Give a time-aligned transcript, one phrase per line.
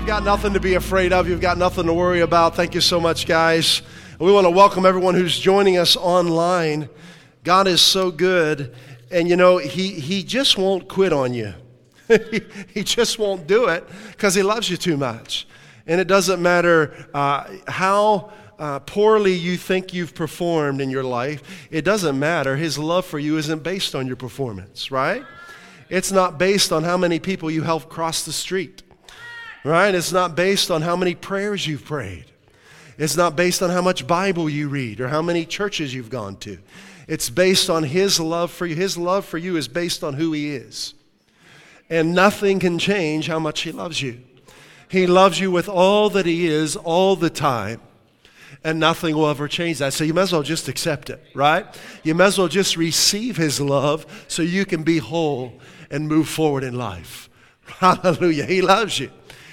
[0.00, 1.28] You've got nothing to be afraid of.
[1.28, 2.56] You've got nothing to worry about.
[2.56, 3.82] Thank you so much, guys.
[4.18, 6.88] We want to welcome everyone who's joining us online.
[7.44, 8.74] God is so good.
[9.10, 11.52] And you know, He, he just won't quit on you.
[12.72, 15.46] he just won't do it because He loves you too much.
[15.86, 21.68] And it doesn't matter uh, how uh, poorly you think you've performed in your life,
[21.70, 22.56] it doesn't matter.
[22.56, 25.22] His love for you isn't based on your performance, right?
[25.90, 28.82] It's not based on how many people you helped cross the street
[29.64, 29.94] right?
[29.94, 32.26] It's not based on how many prayers you've prayed.
[32.98, 36.36] It's not based on how much Bible you read or how many churches you've gone
[36.36, 36.58] to.
[37.08, 38.76] It's based on His love for you.
[38.76, 40.94] His love for you is based on who He is.
[41.88, 44.20] And nothing can change how much He loves you.
[44.88, 47.80] He loves you with all that He is all the time.
[48.62, 49.94] And nothing will ever change that.
[49.94, 51.66] So you might as well just accept it, right?
[52.02, 55.54] You might as well just receive His love so you can be whole
[55.90, 57.30] and move forward in life.
[57.78, 58.44] Hallelujah.
[58.44, 59.10] He loves you.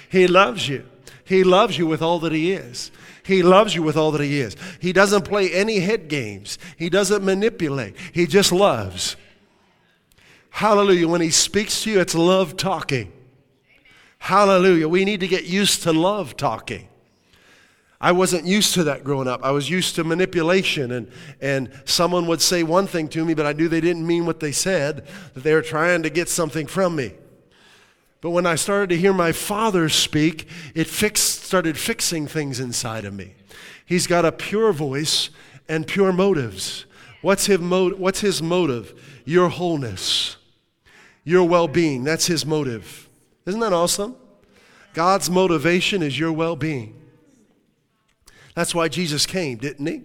[0.08, 0.86] He loves you.
[1.24, 2.90] He loves you with all that He is.
[3.22, 4.56] He loves you with all that He is.
[4.80, 7.96] He doesn't play any head games, He doesn't manipulate.
[8.12, 9.16] He just loves.
[10.50, 11.08] Hallelujah.
[11.08, 13.12] When He speaks to you, it's love talking.
[14.18, 14.88] Hallelujah.
[14.88, 16.88] We need to get used to love talking.
[18.00, 19.42] I wasn't used to that growing up.
[19.42, 23.44] I was used to manipulation, and, and someone would say one thing to me, but
[23.44, 26.66] I knew they didn't mean what they said, that they were trying to get something
[26.66, 27.14] from me.
[28.20, 33.04] But when I started to hear my father speak, it fixed, started fixing things inside
[33.04, 33.34] of me.
[33.86, 35.30] He's got a pure voice
[35.68, 36.84] and pure motives.
[37.22, 39.20] What's his, mo- what's his motive?
[39.24, 40.36] Your wholeness,
[41.24, 42.04] your well being.
[42.04, 43.08] That's his motive.
[43.46, 44.16] Isn't that awesome?
[44.94, 46.94] God's motivation is your well being.
[48.54, 50.02] That's why Jesus came, didn't he?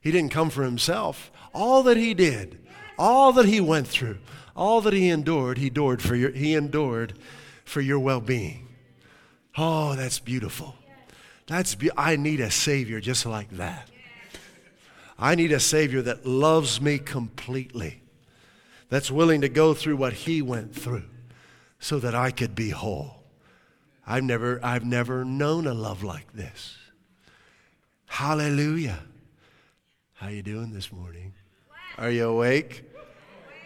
[0.00, 1.30] He didn't come for himself.
[1.52, 2.58] All that he did,
[2.98, 4.18] all that he went through,
[4.56, 7.18] all that he endured, he endured for your, he endured
[7.64, 8.68] for your well-being.
[9.56, 10.76] Oh, that's beautiful.
[11.46, 13.88] That's be- I need a savior just like that.
[15.18, 18.02] I need a savior that loves me completely.
[18.88, 21.04] That's willing to go through what he went through
[21.78, 23.22] so that I could be whole.
[24.06, 26.76] I've never I've never known a love like this.
[28.06, 29.00] Hallelujah.
[30.14, 31.34] How you doing this morning?
[31.98, 32.83] Are you awake?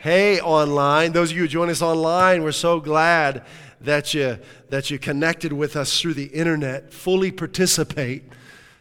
[0.00, 3.44] Hey, online, those of you who join us online, we're so glad
[3.80, 4.38] that you,
[4.68, 6.92] that you connected with us through the internet.
[6.92, 8.22] Fully participate.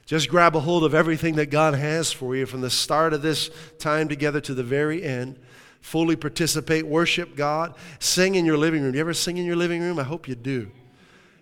[0.06, 3.24] Just grab a hold of everything that God has for you from the start of
[3.24, 5.40] this time together to the very end.
[5.82, 8.94] Fully participate, worship God, sing in your living room.
[8.94, 9.98] You ever sing in your living room?
[9.98, 10.70] I hope you do.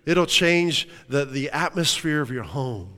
[0.06, 2.95] It'll change the, the atmosphere of your home.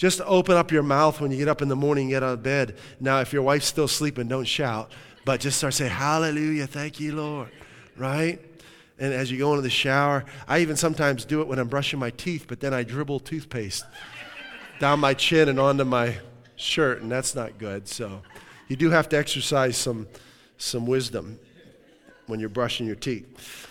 [0.00, 2.32] Just open up your mouth when you get up in the morning and get out
[2.32, 2.78] of bed.
[3.00, 4.90] Now, if your wife's still sleeping, don't shout,
[5.26, 7.50] but just start saying, Hallelujah, thank you, Lord.
[7.98, 8.40] Right?
[8.98, 11.98] And as you go into the shower, I even sometimes do it when I'm brushing
[11.98, 13.84] my teeth, but then I dribble toothpaste
[14.80, 16.16] down my chin and onto my
[16.56, 17.86] shirt, and that's not good.
[17.86, 18.22] So
[18.68, 20.08] you do have to exercise some,
[20.56, 21.38] some wisdom
[22.26, 23.69] when you're brushing your teeth.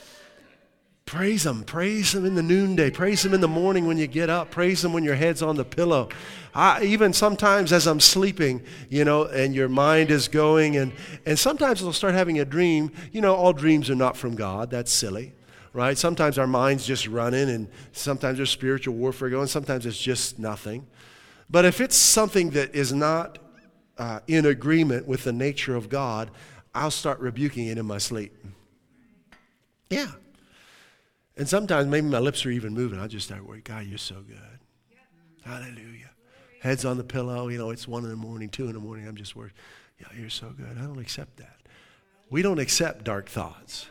[1.09, 1.63] Praise Him.
[1.63, 2.91] Praise Him in the noonday.
[2.91, 4.51] Praise Him in the morning when you get up.
[4.51, 6.07] Praise Him when your head's on the pillow.
[6.53, 8.61] I, even sometimes as I'm sleeping,
[8.91, 10.93] you know, and your mind is going, and,
[11.25, 12.91] and sometimes I'll start having a dream.
[13.11, 14.69] You know, all dreams are not from God.
[14.69, 15.33] That's silly,
[15.73, 15.97] right?
[15.97, 19.47] Sometimes our mind's just running, and sometimes there's spiritual warfare going.
[19.47, 20.85] Sometimes it's just nothing.
[21.49, 23.39] But if it's something that is not
[23.97, 26.29] uh, in agreement with the nature of God,
[26.75, 28.31] I'll start rebuking it in my sleep.
[29.89, 30.11] Yeah.
[31.39, 32.99] And sometimes maybe my lips are even moving.
[32.99, 34.59] I just start worrying, God, you're so good.
[35.45, 36.09] Hallelujah.
[36.61, 37.47] Head's on the pillow.
[37.47, 39.07] You know, it's one in the morning, two in the morning.
[39.07, 39.53] I'm just worried.
[40.01, 40.77] Yeah, you're so good.
[40.77, 41.55] I don't accept that.
[42.29, 43.87] We don't accept dark thoughts.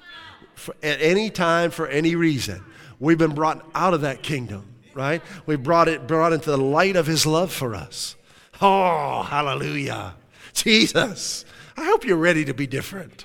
[0.56, 2.62] For, at any time, for any reason.
[3.00, 5.22] We've been brought out of that kingdom, right?
[5.46, 8.14] We brought it brought into the light of his love for us.
[8.60, 10.16] Oh, hallelujah.
[10.52, 11.46] Jesus.
[11.78, 13.24] I hope you're ready to be different.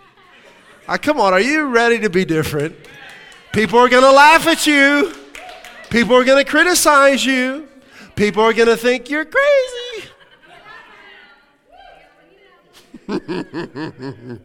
[0.88, 2.76] Uh, come on, are you ready to be different?
[3.54, 5.14] People are going to laugh at you.
[5.90, 7.70] People are going to criticize you.
[8.16, 10.10] People are going to think you're crazy.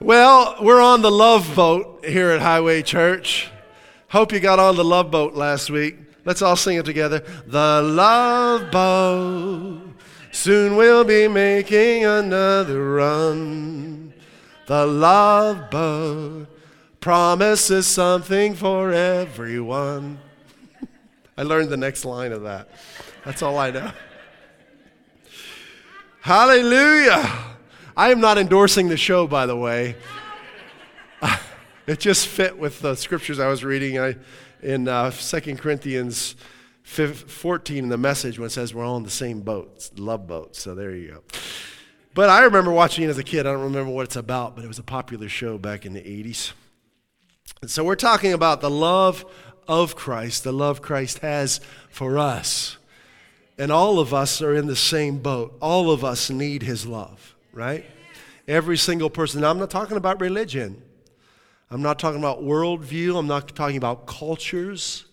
[0.00, 3.50] Well, we're on the love boat here at Highway Church.
[4.10, 5.96] Hope you got on the love boat last week.
[6.24, 7.24] Let's all sing it together.
[7.48, 9.80] The love boat.
[10.30, 14.14] Soon we'll be making another run.
[14.66, 16.46] The love boat
[17.00, 20.18] promises something for everyone.
[21.36, 22.68] I learned the next line of that.
[23.24, 23.92] That's all I know.
[26.20, 27.56] Hallelujah.
[27.96, 29.96] I am not endorsing the show, by the way.
[31.88, 34.16] It just fit with the scriptures I was reading I,
[34.60, 36.36] in uh, 2 Corinthians
[36.82, 40.54] 14 in the message when it says we're all in the same boat, love boat.
[40.54, 41.22] So there you go.
[42.12, 43.46] But I remember watching it as a kid.
[43.46, 46.00] I don't remember what it's about, but it was a popular show back in the
[46.00, 46.52] 80s.
[47.60, 49.24] And so we're talking about the love
[49.66, 51.60] of Christ, the love Christ has
[51.90, 52.76] for us.
[53.58, 55.56] And all of us are in the same boat.
[55.60, 57.84] All of us need his love, right?
[58.46, 59.40] Every single person.
[59.40, 60.80] Now, I'm not talking about religion.
[61.70, 63.18] I'm not talking about worldview.
[63.18, 65.04] I'm not talking about cultures.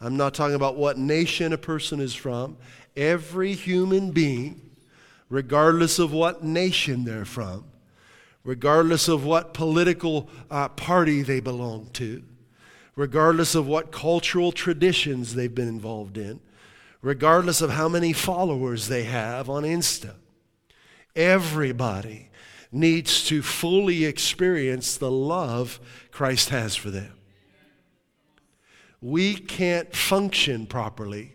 [0.00, 2.58] I'm not talking about what nation a person is from.
[2.96, 4.60] Every human being,
[5.30, 7.64] regardless of what nation they're from,
[8.46, 12.22] regardless of what political uh, party they belong to,
[12.94, 16.38] regardless of what cultural traditions they've been involved in,
[17.02, 20.14] regardless of how many followers they have on Insta.
[21.16, 22.30] Everybody
[22.70, 25.80] needs to fully experience the love
[26.12, 27.12] Christ has for them.
[29.02, 31.34] We can't function properly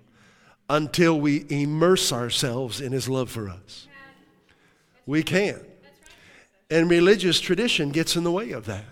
[0.69, 3.89] until we immerse ourselves in His love for us.
[5.05, 5.70] We can't.
[6.71, 8.85] And religious tradition gets in the way of that.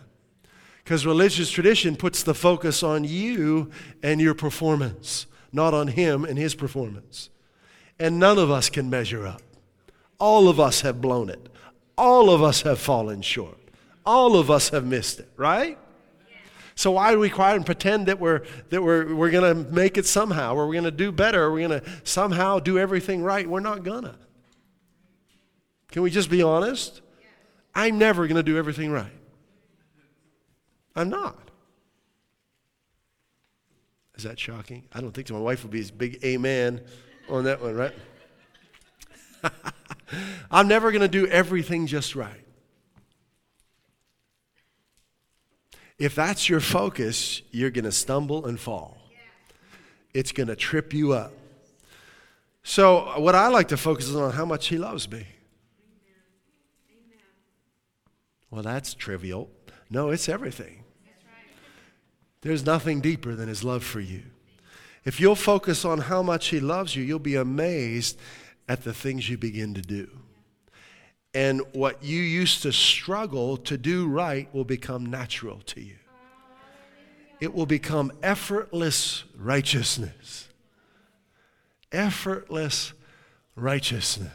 [0.83, 3.71] Because religious tradition puts the focus on you
[4.03, 7.29] and your performance, not on Him and His performance.
[7.97, 9.41] And none of us can measure up.
[10.19, 11.47] All of us have blown it.
[11.97, 13.57] All of us have fallen short.
[14.05, 15.77] All of us have missed it, right?
[16.75, 20.05] So why do we cry and pretend that we're that we're we're gonna make it
[20.05, 23.47] somehow, or we're gonna do better, or we're gonna somehow do everything right?
[23.47, 24.17] We're not gonna.
[25.91, 27.01] Can we just be honest?
[27.75, 29.11] I'm never gonna do everything right.
[30.95, 31.49] I'm not.
[34.19, 34.83] Is that shocking?
[34.91, 35.31] I don't think.
[35.31, 36.81] My wife would be as big amen
[37.29, 37.93] on that one, right?
[40.51, 42.43] I'm never going to do everything just right.
[45.97, 48.97] If that's your focus, you're going to stumble and fall.
[50.13, 51.31] It's going to trip you up.
[52.63, 55.27] So, what I like to focus on how much He loves me.
[58.51, 59.49] Well, that's trivial.
[59.89, 60.83] No, it's everything.
[62.41, 64.23] There's nothing deeper than His love for you.
[65.05, 68.19] If you'll focus on how much He loves you, you'll be amazed
[68.67, 70.09] at the things you begin to do.
[71.33, 75.95] And what you used to struggle to do right will become natural to you.
[77.39, 80.47] It will become effortless righteousness.
[81.91, 82.93] Effortless
[83.55, 84.31] righteousness.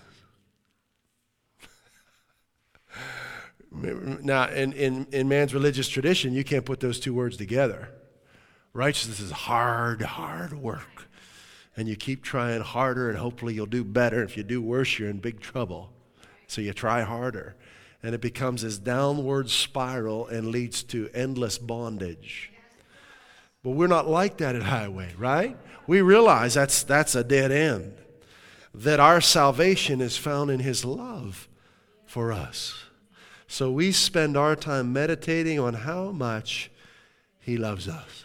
[3.74, 7.88] Now, in, in, in man's religious tradition, you can't put those two words together.
[8.72, 10.94] Righteousness is hard, hard work
[11.76, 14.22] and you keep trying harder, and hopefully you'll do better.
[14.22, 15.90] If you do worse, you're in big trouble.
[16.46, 17.56] So you try harder.
[18.02, 22.52] And it becomes this downward spiral and leads to endless bondage.
[23.62, 25.56] But we're not like that at Highway, right?
[25.86, 27.94] We realize that's, that's a dead end.
[28.74, 31.48] That our salvation is found in His love
[32.04, 32.83] for us.
[33.54, 36.72] So we spend our time meditating on how much
[37.38, 38.24] He loves us.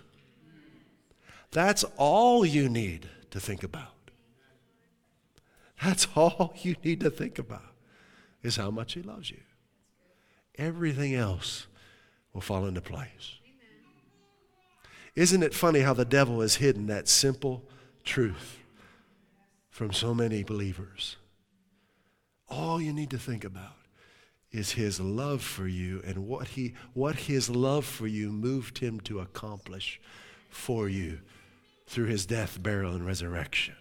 [1.51, 4.09] That's all you need to think about.
[5.83, 7.75] That's all you need to think about
[8.41, 9.41] is how much he loves you.
[10.57, 11.67] Everything else
[12.33, 13.38] will fall into place.
[15.13, 17.69] Isn't it funny how the devil has hidden that simple
[18.03, 18.57] truth
[19.69, 21.17] from so many believers?
[22.48, 23.78] All you need to think about
[24.51, 28.99] is his love for you and what, he, what his love for you moved him
[29.01, 30.01] to accomplish
[30.49, 31.19] for you
[31.85, 33.75] through his death, burial, and resurrection.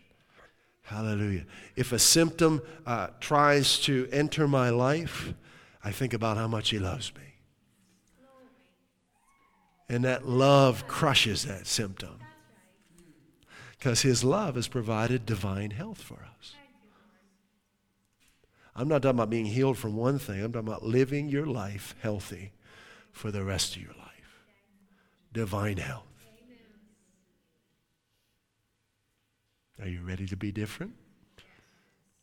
[0.83, 1.45] Hallelujah.
[1.77, 5.35] If a symptom uh, tries to enter my life,
[5.85, 7.23] I think about how much he loves me.
[9.89, 12.19] And that love crushes that symptom.
[13.79, 16.55] Because his love has provided divine health for us.
[18.79, 21.97] I'm not talking about being healed from one thing, I'm talking about living your life
[22.01, 22.53] healthy
[23.11, 24.45] for the rest of your life.
[25.33, 26.05] Divine health.
[29.83, 30.93] Are you ready to be different?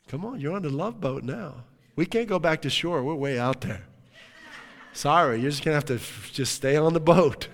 [0.07, 1.65] Come on, you're on the love boat now.
[1.97, 3.03] We can't go back to shore.
[3.03, 3.83] We're way out there.
[4.93, 7.49] Sorry, you're just going to have to just stay on the boat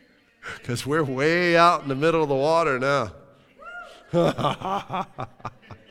[0.58, 3.12] because we're way out in the middle of the water now.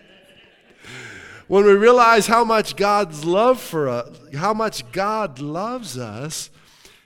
[1.47, 6.49] when we realize how much God's love for us, how much God loves us,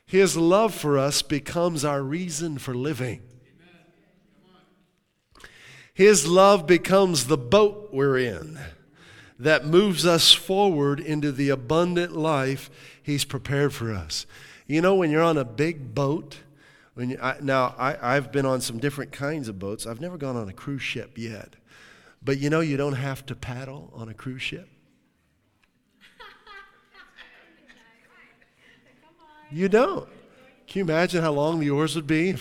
[0.06, 3.22] his love for us becomes our reason for living.
[5.94, 8.58] His love becomes the boat we're in
[9.38, 12.70] that moves us forward into the abundant life
[13.02, 14.26] He's prepared for us.
[14.68, 16.38] You know, when you're on a big boat,
[16.94, 19.88] when you, I, now I, I've been on some different kinds of boats.
[19.88, 21.56] I've never gone on a cruise ship yet.
[22.24, 24.68] But you know, you don't have to paddle on a cruise ship.
[29.52, 30.08] You don't.
[30.68, 32.36] Can you imagine how long the oars would be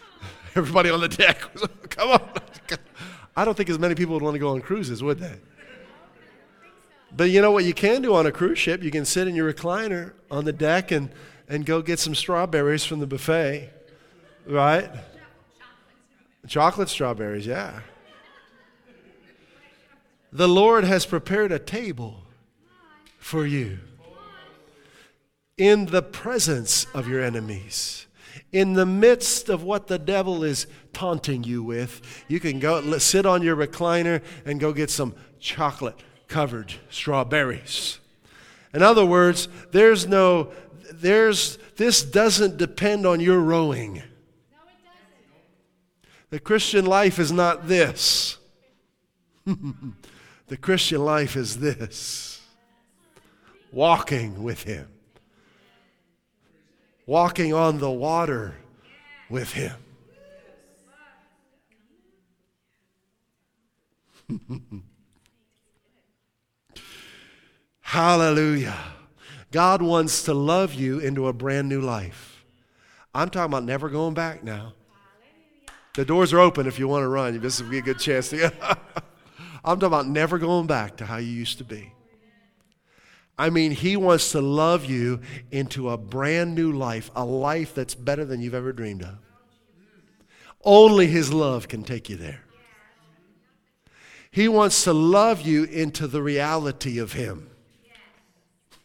[0.56, 2.30] everybody on the deck was, come on.
[3.36, 5.36] I don't think as many people would want to go on cruises, would they?
[7.16, 8.82] But you know what you can do on a cruise ship?
[8.82, 11.10] You can sit in your recliner on the deck and,
[11.48, 13.70] and go get some strawberries from the buffet,
[14.46, 14.90] right?
[16.48, 17.80] Chocolate strawberries, yeah.
[20.32, 22.22] The Lord has prepared a table
[23.18, 23.78] for you
[25.56, 28.06] in the presence of your enemies.
[28.52, 33.26] In the midst of what the devil is taunting you with, you can go sit
[33.26, 35.96] on your recliner and go get some chocolate
[36.28, 37.98] covered strawberries.
[38.72, 40.52] In other words, there's no,
[40.92, 44.02] there's, this doesn't depend on your rowing.
[46.30, 48.36] The Christian life is not this.
[50.48, 52.40] the Christian life is this
[53.72, 54.88] walking with Him
[57.08, 58.54] walking on the water
[59.30, 59.74] with him.
[67.80, 68.76] Hallelujah.
[69.50, 72.44] God wants to love you into a brand new life.
[73.14, 74.74] I'm talking about never going back now.
[75.94, 77.40] The doors are open if you want to run.
[77.40, 78.54] This would be a good chance to get.
[79.64, 81.92] I'm talking about never going back to how you used to be.
[83.38, 87.94] I mean, He wants to love you into a brand new life, a life that's
[87.94, 89.18] better than you've ever dreamed of.
[90.64, 92.40] Only His love can take you there.
[94.30, 97.50] He wants to love you into the reality of Him.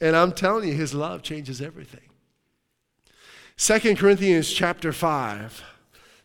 [0.00, 2.00] and I'm telling you, His love changes everything.
[3.56, 5.62] Second Corinthians chapter 5.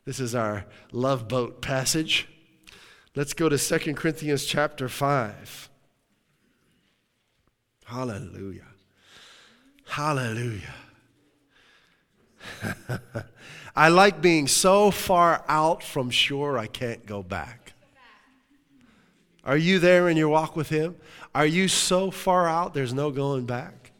[0.10, 2.28] This is our love boat passage.
[3.16, 5.70] Let's go to 2 Corinthians chapter 5.
[7.86, 8.66] Hallelujah.
[9.86, 10.74] Hallelujah.
[13.76, 17.74] I like being so far out from shore I can't go back.
[19.46, 20.96] Are you there in your walk with Him?
[21.36, 23.92] Are you so far out there's no going back?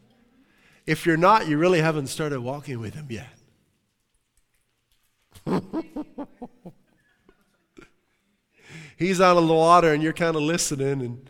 [0.86, 3.39] If you're not, you really haven't started walking with Him yet.
[8.96, 11.28] He's out on the water and you're kind of listening and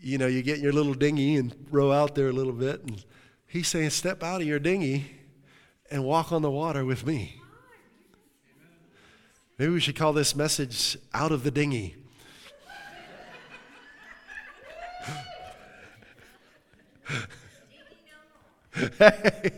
[0.00, 3.04] you know you get your little dinghy and row out there a little bit and
[3.46, 5.06] he's saying step out of your dinghy
[5.90, 7.40] and walk on the water with me.
[9.58, 11.96] Maybe we should call this message out of the dinghy.
[18.98, 19.50] Hey,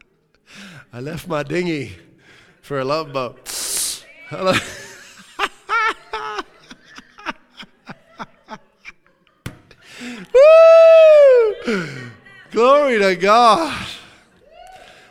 [0.94, 1.94] I left my dinghy
[2.70, 3.36] for a love boat.
[4.28, 4.52] Hello.
[11.66, 12.10] Woo!
[12.52, 13.88] Glory to God.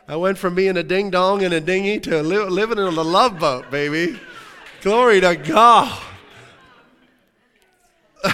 [0.08, 2.92] I went from being a ding dong in a dinghy to li- living in a
[2.92, 4.18] love boat, baby.
[4.80, 6.01] Glory to God.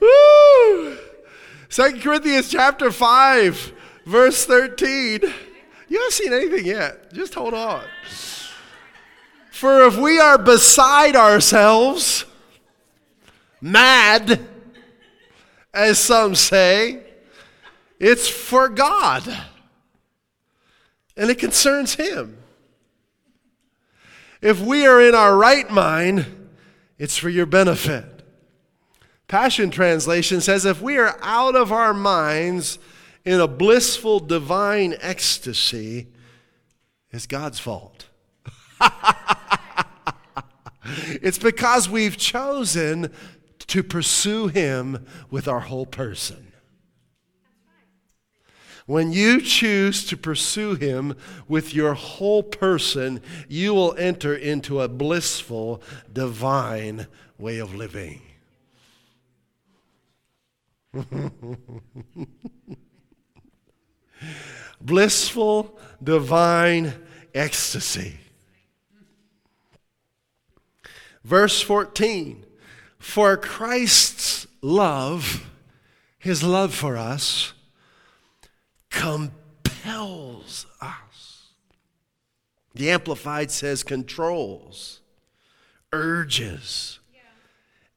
[0.00, 0.98] Woo!
[1.68, 3.72] Second Corinthians chapter 5,
[4.06, 5.20] verse 13.
[5.88, 7.12] You haven't seen anything yet.
[7.12, 7.84] Just hold on.
[9.50, 12.24] For if we are beside ourselves,
[13.60, 14.46] mad,
[15.74, 17.02] as some say,
[17.98, 19.26] it's for God.
[21.16, 22.38] And it concerns Him.
[24.42, 26.26] If we are in our right mind,
[26.98, 28.04] it's for your benefit.
[29.28, 32.78] Passion Translation says, if we are out of our minds
[33.26, 36.06] in a blissful divine ecstasy,
[37.10, 38.06] it's God's fault.
[40.84, 43.12] it's because we've chosen
[43.66, 46.52] to pursue Him with our whole person.
[48.86, 51.16] When you choose to pursue Him
[51.48, 58.22] with your whole person, you will enter into a blissful, divine way of living.
[64.80, 66.94] Blissful, divine
[67.34, 68.18] ecstasy.
[71.24, 72.44] Verse 14
[72.98, 75.50] For Christ's love,
[76.18, 77.52] his love for us,
[78.90, 81.52] compels us.
[82.74, 85.00] The Amplified says controls,
[85.92, 87.00] urges,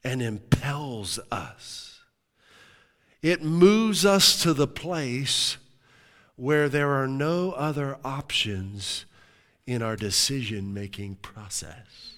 [0.03, 1.99] and impels us.
[3.21, 5.57] It moves us to the place
[6.39, 9.05] where there are no other options
[9.67, 12.15] in our decision making process.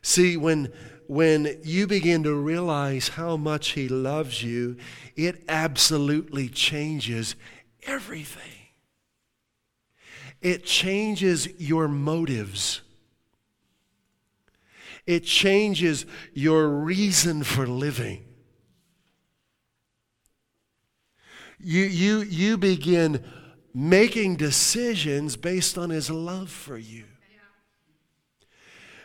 [0.00, 0.72] See, when,
[1.08, 4.76] when you begin to realize how much He loves you,
[5.16, 7.34] it absolutely changes
[7.82, 8.42] everything.
[10.40, 12.82] It changes your motives.
[15.04, 18.27] It changes your reason for living.
[21.68, 23.22] You, you, you begin
[23.74, 27.04] making decisions based on his love for you.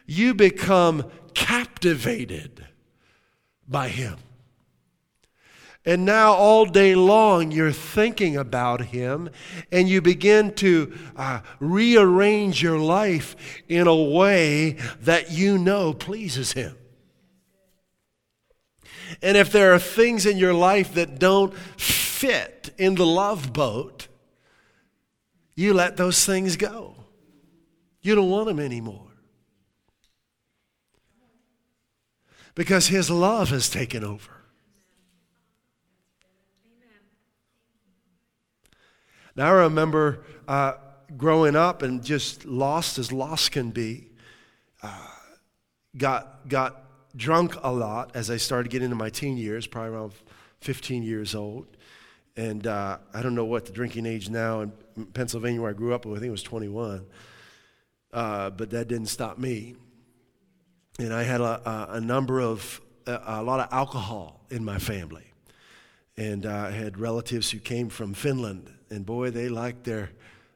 [0.06, 2.66] You become captivated
[3.68, 4.16] by him.
[5.86, 9.30] And now, all day long, you're thinking about Him,
[9.70, 13.36] and you begin to uh, rearrange your life
[13.68, 16.78] in a way that you know pleases Him.
[19.22, 21.54] And if there are things in your life that don't
[22.24, 24.08] fit in the love boat,
[25.56, 26.96] you let those things go.
[28.02, 29.12] You don't want them anymore.
[32.56, 34.32] Because His love has taken over.
[39.36, 40.76] Now, I remember uh,
[41.18, 44.12] growing up and just lost as lost can be.
[44.82, 45.08] Uh,
[45.98, 46.84] got, got
[47.18, 50.14] drunk a lot as I started getting into my teen years, probably around
[50.62, 51.68] 15 years old.
[52.36, 54.72] And uh, I don't know what the drinking age now in
[55.14, 57.06] Pennsylvania, where I grew up, I think it was 21.
[58.12, 59.76] Uh, but that didn't stop me.
[61.00, 65.26] And I had a, a, number of, a, a, lot of alcohol in my family.
[66.18, 70.12] And I had relatives who came from Finland and boy, they liked their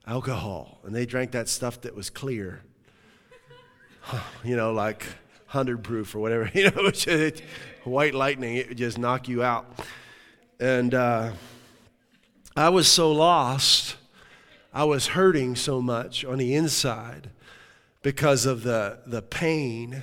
[0.05, 0.79] alcohol.
[0.83, 2.61] And they drank that stuff that was clear.
[4.43, 5.03] you know, like
[5.47, 6.49] 100 proof or whatever.
[6.53, 7.31] You know,
[7.83, 9.79] white lightning, it would just knock you out.
[10.59, 11.31] And uh,
[12.57, 13.97] I was so lost.
[14.73, 17.29] I was hurting so much on the inside
[18.01, 20.01] because of the, the pain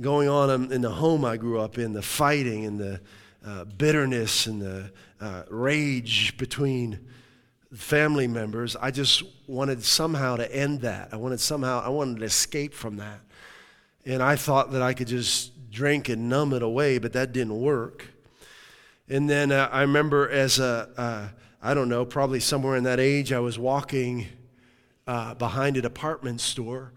[0.00, 3.00] going on in the home I grew up in, the fighting and the
[3.44, 7.00] uh, bitterness and the uh, rage between
[7.74, 8.76] family members.
[8.76, 11.08] I just wanted somehow to end that.
[11.10, 13.18] I wanted somehow, I wanted to escape from that.
[14.06, 17.60] And I thought that I could just drink and numb it away, but that didn't
[17.60, 18.06] work.
[19.08, 23.32] And then uh, I remember as a, I don't know, probably somewhere in that age,
[23.32, 24.26] I was walking
[25.08, 26.92] uh, behind a department store,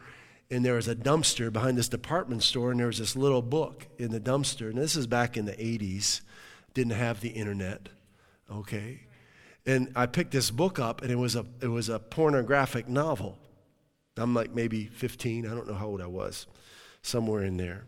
[0.51, 3.87] and there was a dumpster behind this department store, and there was this little book
[3.97, 4.69] in the dumpster.
[4.69, 6.21] And this is back in the 80s,
[6.75, 7.89] didn't have the internet,
[8.51, 8.99] okay?
[9.65, 13.39] And I picked this book up, and it was a, it was a pornographic novel.
[14.17, 16.45] I'm like maybe 15, I don't know how old I was,
[17.01, 17.85] somewhere in there.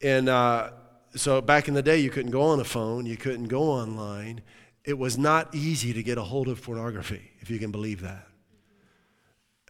[0.00, 0.70] And uh,
[1.14, 4.40] so back in the day, you couldn't go on a phone, you couldn't go online.
[4.84, 8.26] It was not easy to get a hold of pornography, if you can believe that.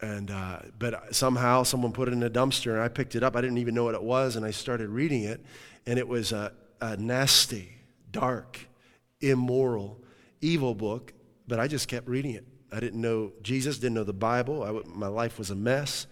[0.01, 3.35] And uh, but somehow someone put it in a dumpster, and I picked it up.
[3.35, 5.43] I didn't even know what it was, and I started reading it,
[5.85, 6.51] and it was a,
[6.81, 7.77] a nasty,
[8.11, 8.59] dark,
[9.21, 10.01] immoral
[10.41, 11.13] evil book,
[11.47, 12.45] but I just kept reading it.
[12.71, 14.63] I didn't know Jesus, didn't know the Bible.
[14.63, 16.07] I, my life was a mess.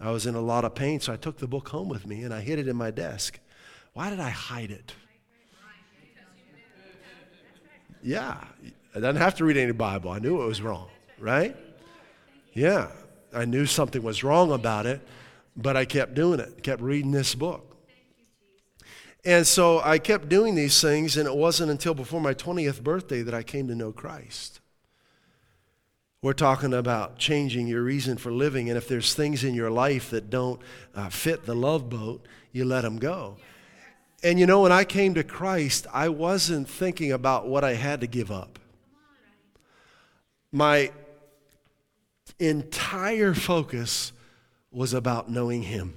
[0.00, 2.22] I was in a lot of pain, so I took the book home with me
[2.22, 3.38] and I hid it in my desk.
[3.94, 4.92] Why did I hide it?
[8.06, 8.36] Yeah,
[8.94, 10.12] I didn't have to read any Bible.
[10.12, 10.86] I knew it was wrong,
[11.18, 11.56] right?
[12.52, 12.92] Yeah,
[13.34, 15.00] I knew something was wrong about it,
[15.56, 17.76] but I kept doing it, kept reading this book.
[19.24, 23.22] And so I kept doing these things, and it wasn't until before my 20th birthday
[23.22, 24.60] that I came to know Christ.
[26.22, 30.10] We're talking about changing your reason for living, and if there's things in your life
[30.10, 30.60] that don't
[30.94, 33.38] uh, fit the love boat, you let them go.
[34.22, 38.00] And you know, when I came to Christ, I wasn't thinking about what I had
[38.00, 38.58] to give up.
[40.52, 40.90] My
[42.38, 44.12] entire focus
[44.70, 45.94] was about knowing Him.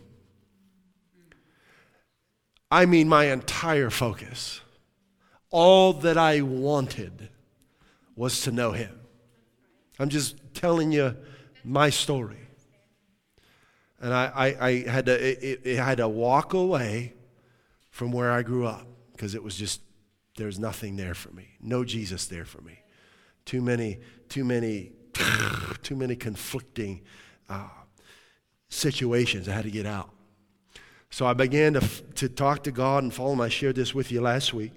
[2.72, 4.62] I mean, my entire focus.
[5.50, 7.30] All that I wanted
[8.16, 9.00] was to know Him.
[9.98, 11.16] I'm just telling you
[11.64, 12.38] my story.
[14.02, 17.14] And I, I, I had to, it, it, had to walk away
[18.00, 19.82] from where I grew up because it was just,
[20.38, 21.58] there was nothing there for me.
[21.60, 22.80] No Jesus there for me.
[23.44, 24.94] Too many, too many,
[25.84, 27.02] too many conflicting
[27.50, 27.68] uh,
[28.70, 30.12] situations I had to get out.
[31.10, 31.82] So I began to,
[32.16, 33.42] to talk to God and follow him.
[33.42, 34.72] I shared this with you last week.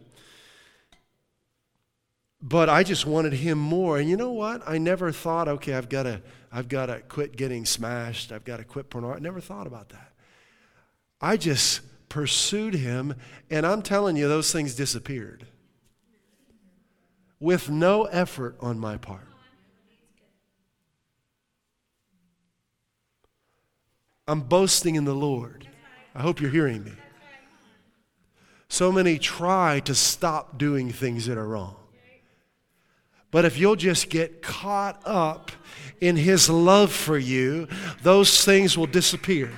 [2.43, 3.99] But I just wanted him more.
[3.99, 4.69] And you know what?
[4.69, 8.33] I never thought, okay, I've got to, I've got to quit getting smashed.
[8.33, 9.21] I've got to quit pornography.
[9.21, 10.11] I never thought about that.
[11.21, 13.15] I just pursued him,
[13.49, 15.47] and I'm telling you, those things disappeared
[17.41, 19.27] with no effort on my part.
[24.29, 25.67] I'm boasting in the Lord.
[26.15, 26.93] I hope you're hearing me.
[28.69, 31.77] So many try to stop doing things that are wrong.
[33.31, 35.51] But if you'll just get caught up
[35.99, 37.69] in His love for you,
[38.03, 39.51] those things will disappear.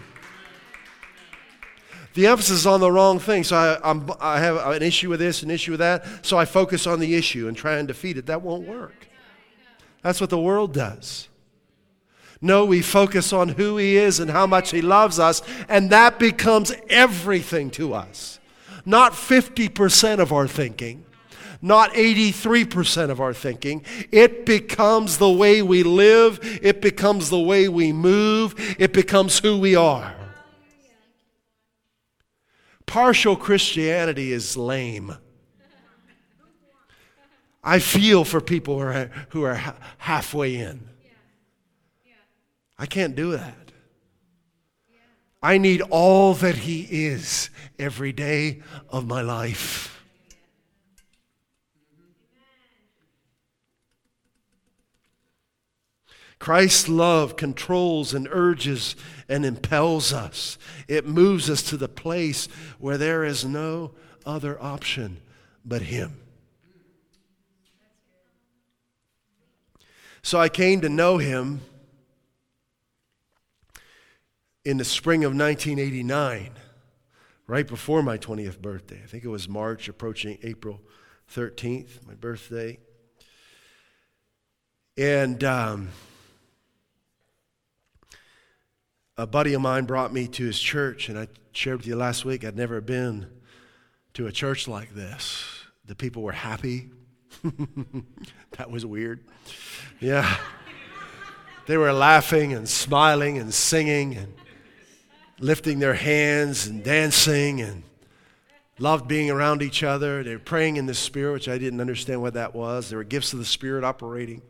[2.15, 3.45] The emphasis is on the wrong thing.
[3.45, 6.05] So I, I'm, i have an issue with this, an issue with that.
[6.25, 8.27] So I focus on the issue and try and defeat it.
[8.27, 9.09] That won't work.
[10.03, 11.29] That's what the world does.
[12.41, 16.19] No, we focus on who He is and how much He loves us, and that
[16.19, 18.39] becomes everything to us.
[18.85, 21.07] Not 50% of our thinking,
[21.63, 23.83] not 83% of our thinking.
[24.13, 29.59] It becomes the way we live, it becomes the way we move, it becomes who
[29.59, 30.15] we are.
[32.87, 35.17] Partial Christianity is lame.
[37.63, 40.89] I feel for people who are, who are halfway in.
[42.79, 43.73] I can't do that.
[45.43, 50.03] I need all that He is every day of my life.
[56.39, 58.97] Christ's love controls and urges
[59.29, 60.59] and impels us.
[60.89, 62.47] It moves us to the place
[62.79, 63.93] where there is no
[64.27, 65.21] other option
[65.65, 66.21] but Him.
[70.23, 71.61] So I came to know Him
[74.65, 76.53] in the spring of 1989,
[77.47, 79.01] right before my 20th birthday.
[79.03, 80.81] I think it was March, approaching April
[81.35, 82.79] 13th, my birthday.
[84.97, 85.89] And um,
[89.17, 92.25] a buddy of mine brought me to his church, and I shared with you last
[92.25, 93.27] week I'd never been
[94.15, 95.45] to a church like this.
[95.87, 96.91] The people were happy.
[98.57, 99.21] that was weird.
[100.01, 100.37] Yeah.
[101.67, 104.35] They were laughing and smiling and singing and
[105.39, 107.83] lifting their hands and dancing and
[108.79, 110.23] loved being around each other.
[110.23, 112.89] They were praying in the Spirit, which I didn't understand what that was.
[112.89, 114.43] There were gifts of the Spirit operating.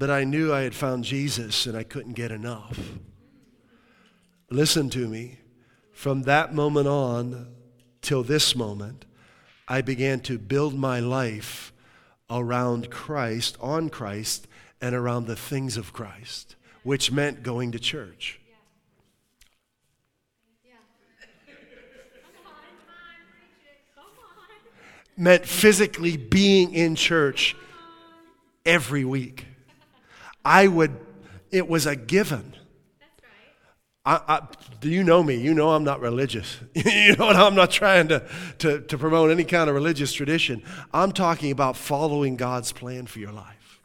[0.00, 2.80] But I knew I had found Jesus and I couldn't get enough.
[4.48, 5.40] Listen to me.
[5.92, 7.54] From that moment on
[8.00, 9.04] till this moment,
[9.68, 11.74] I began to build my life
[12.30, 14.48] around Christ, on Christ,
[14.80, 18.40] and around the things of Christ, which meant going to church.
[25.14, 27.54] meant physically being in church
[28.64, 29.44] every week.
[30.44, 30.98] I would,
[31.50, 32.54] it was a given.
[34.04, 34.40] I, I,
[34.80, 35.36] do you know me?
[35.36, 36.58] You know I'm not religious.
[36.74, 38.26] you know I'm not trying to,
[38.58, 40.62] to, to promote any kind of religious tradition.
[40.92, 43.80] I'm talking about following God's plan for your life.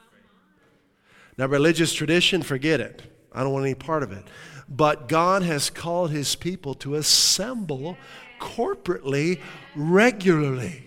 [1.37, 3.01] Now, religious tradition, forget it.
[3.33, 4.23] I don't want any part of it.
[4.69, 7.97] But God has called his people to assemble
[8.39, 9.41] corporately,
[9.75, 10.85] regularly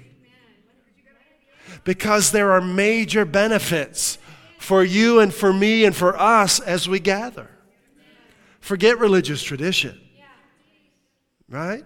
[1.84, 4.18] because there are major benefits
[4.58, 7.48] for you and for me and for us as we gather.
[8.60, 9.98] Forget religious tradition.
[11.48, 11.84] Right?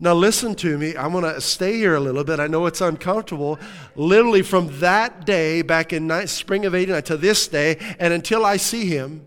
[0.00, 0.96] Now, listen to me.
[0.96, 2.40] I want to stay here a little bit.
[2.40, 3.58] I know it's uncomfortable.
[3.96, 8.56] Literally, from that day, back in spring of 89 to this day, and until I
[8.56, 9.26] see him,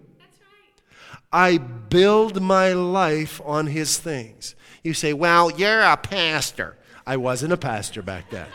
[1.31, 4.55] I build my life on his things.
[4.83, 6.77] You say, Well, you're a pastor.
[7.05, 8.47] I wasn't a pastor back then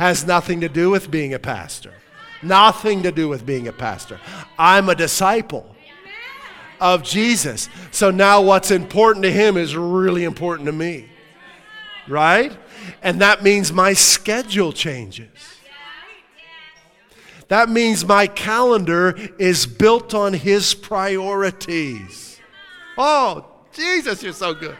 [0.00, 1.92] has nothing to do with being a pastor.
[2.42, 4.18] Nothing to do with being a pastor.
[4.58, 5.76] I'm a disciple
[6.80, 7.68] of Jesus.
[7.90, 11.08] So now what's important to him is really important to me.
[12.08, 12.56] Right?
[13.02, 15.28] And that means my schedule changes.
[17.48, 22.38] That means my calendar is built on his priorities.
[22.96, 24.76] Oh, Jesus, you're so good.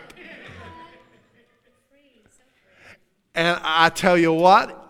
[3.35, 4.89] And I tell you what,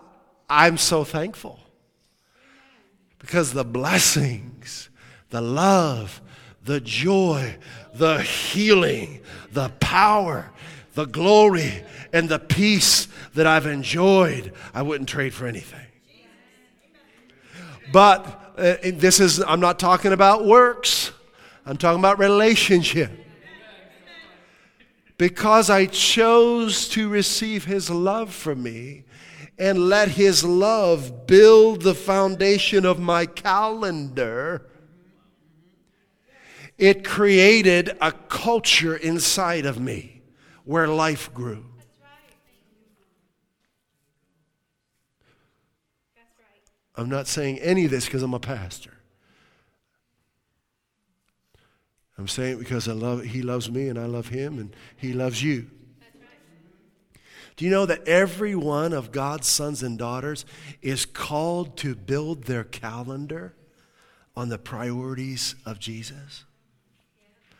[0.49, 1.60] I'm so thankful
[3.21, 4.89] because the blessings,
[5.29, 6.21] the love,
[6.65, 7.55] the joy,
[7.93, 10.51] the healing, the power,
[10.95, 15.85] the glory, and the peace that I've enjoyed, I wouldn't trade for anything.
[17.93, 21.11] But uh, this is, I'm not talking about works,
[21.65, 23.11] I'm talking about relationship.
[25.17, 29.03] Because I chose to receive His love for me
[29.57, 34.67] and let His love build the foundation of my calendar,
[36.77, 40.21] it created a culture inside of me
[40.65, 41.65] where life grew.
[46.95, 48.93] I'm not saying any of this because I'm a pastor.
[52.17, 55.13] I'm saying it because I love he loves me and I love him and he
[55.13, 55.67] loves you.
[57.55, 60.45] Do you know that every one of God's sons and daughters
[60.81, 63.53] is called to build their calendar
[64.35, 66.45] on the priorities of Jesus?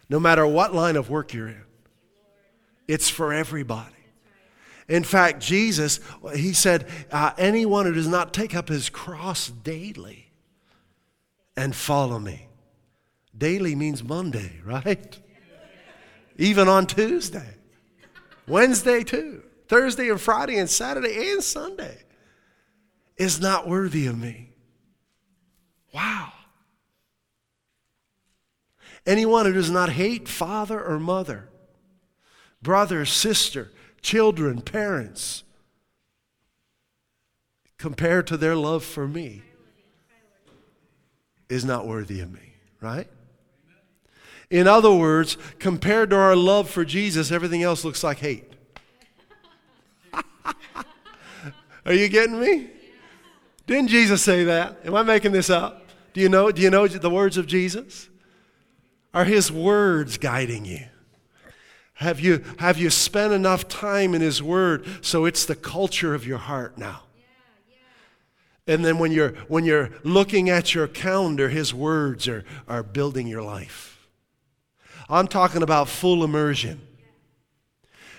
[0.09, 1.63] No matter what line of work you're in,
[2.87, 3.95] it's for everybody.
[4.87, 6.01] In fact, Jesus,
[6.35, 10.31] he said, uh, anyone who does not take up his cross daily
[11.55, 12.49] and follow me.
[13.37, 15.17] Daily means Monday, right?
[16.37, 17.55] Even on Tuesday,
[18.47, 21.97] Wednesday too, Thursday and Friday and Saturday and Sunday
[23.15, 24.49] is not worthy of me.
[25.93, 26.33] Wow.
[29.05, 31.47] Anyone who does not hate father or mother,
[32.61, 35.45] brother, sister, children, parents,
[37.77, 39.41] compared to their love for me,
[41.47, 43.07] is not worthy of me, right?
[44.49, 48.50] In other words, compared to our love for Jesus, everything else looks like hate.
[51.85, 52.69] Are you getting me?
[53.67, 54.79] Didn't Jesus say that?
[54.85, 55.87] Am I making this up?
[56.13, 58.09] Do you know, do you know the words of Jesus?
[59.13, 60.85] Are his words guiding you?
[62.01, 66.25] Have you, have you spent enough time in His Word so it's the culture of
[66.25, 67.03] your heart now?
[68.65, 73.27] And then when you're, when you're looking at your calendar, His words are, are building
[73.27, 74.07] your life.
[75.09, 76.81] I'm talking about full immersion.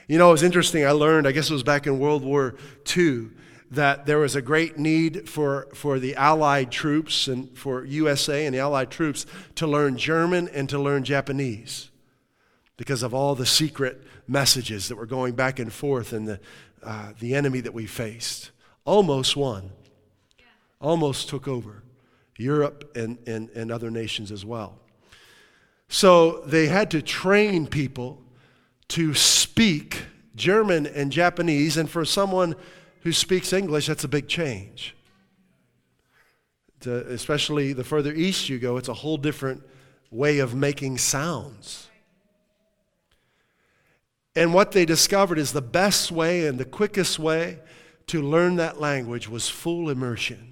[0.08, 0.84] You know, it was interesting.
[0.84, 2.54] I learned, I guess it was back in World War
[2.96, 3.28] II,
[3.70, 8.54] that there was a great need for, for the Allied troops and for USA and
[8.54, 11.90] the Allied troops to learn German and to learn Japanese
[12.76, 16.40] because of all the secret messages that were going back and forth and the,
[16.82, 18.50] uh, the enemy that we faced.
[18.84, 19.70] Almost won,
[20.80, 21.82] almost took over
[22.36, 24.78] Europe and, and, and other nations as well.
[25.88, 28.22] So they had to train people
[28.88, 29.14] to
[29.52, 32.56] speak German and Japanese, and for someone
[33.02, 34.96] who speaks English, that's a big change.
[36.80, 39.62] To, especially the further east you go, it's a whole different
[40.10, 41.90] way of making sounds.
[44.34, 47.58] And what they discovered is the best way and the quickest way
[48.06, 50.51] to learn that language was full immersion.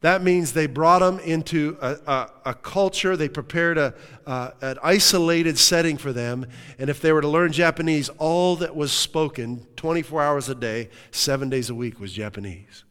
[0.00, 3.94] That means they brought them into a, a, a culture, they prepared a,
[4.26, 6.46] an isolated setting for them.
[6.78, 10.88] And if they were to learn Japanese, all that was spoken 24 hours a day,
[11.10, 12.84] seven days a week was Japanese.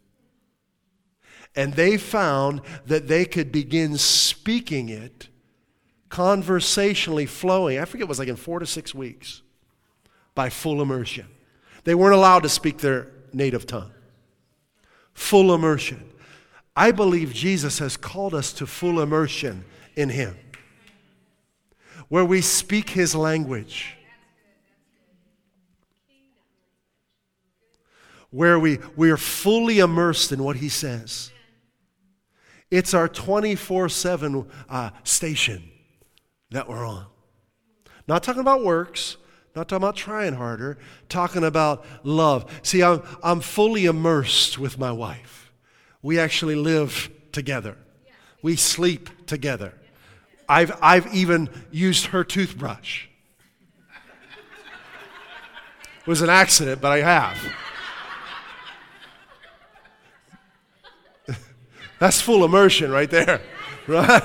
[1.55, 5.29] And they found that they could begin speaking it
[6.09, 7.79] conversationally flowing.
[7.79, 9.41] I forget it was like in four to six weeks
[10.35, 11.25] by full immersion.
[11.85, 13.91] They weren't allowed to speak their native tongue.
[15.13, 16.08] Full immersion.
[16.79, 19.65] I believe Jesus has called us to full immersion
[19.97, 20.37] in Him,
[22.07, 23.97] where we speak His language,
[28.29, 31.33] where we, we are fully immersed in what He says.
[32.71, 34.45] It's our 24 uh, 7
[35.03, 35.69] station
[36.51, 37.07] that we're on.
[38.07, 39.17] Not talking about works,
[39.53, 40.77] not talking about trying harder,
[41.09, 42.49] talking about love.
[42.63, 45.48] See, I'm, I'm fully immersed with my wife.
[46.01, 47.77] We actually live together,
[48.41, 49.73] we sleep together.
[50.47, 53.05] I've, I've even used her toothbrush.
[56.01, 57.37] It was an accident, but I have.
[61.99, 63.41] That's full immersion right there,
[63.87, 64.23] right?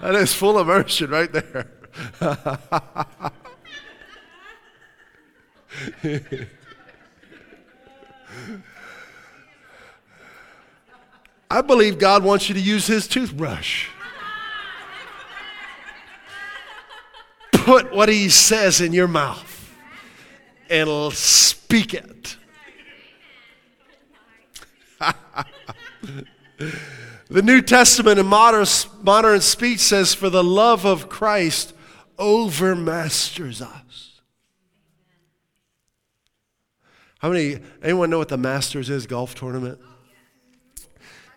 [0.00, 1.70] that is full immersion right there.
[11.50, 13.88] I believe God wants you to use his toothbrush.
[17.52, 19.72] Put what he says in your mouth
[20.70, 22.36] and speak it.
[27.30, 28.66] The New Testament in modern,
[29.02, 31.74] modern speech says, For the love of Christ
[32.18, 34.20] overmasters us.
[37.18, 39.78] How many, anyone know what the Masters is golf tournament?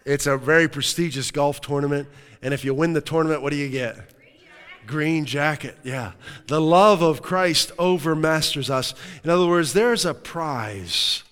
[0.05, 2.07] It's a very prestigious golf tournament.
[2.41, 3.97] And if you win the tournament, what do you get?
[4.87, 6.13] Green jacket, yeah.
[6.47, 8.93] The love of Christ overmasters us.
[9.23, 11.23] In other words, there's a prize,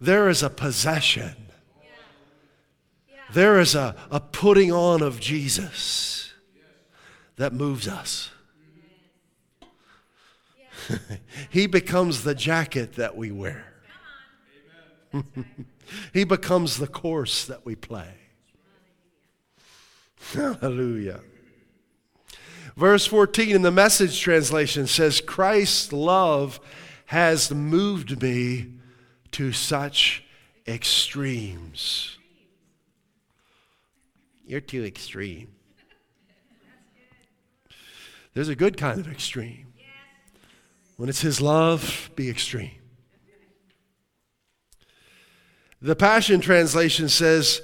[0.00, 1.34] there is a possession,
[3.32, 6.32] there is a, a putting on of Jesus
[7.36, 8.30] that moves us.
[11.50, 13.71] he becomes the jacket that we wear.
[16.12, 18.14] He becomes the course that we play.
[20.32, 21.20] Hallelujah.
[22.76, 26.60] Verse 14 in the message translation says, Christ's love
[27.06, 28.74] has moved me
[29.32, 30.24] to such
[30.66, 32.18] extremes.
[34.46, 35.48] You're too extreme.
[38.34, 39.74] There's a good kind of extreme.
[40.96, 42.81] When it's His love, be extreme.
[45.82, 47.60] The Passion Translation says,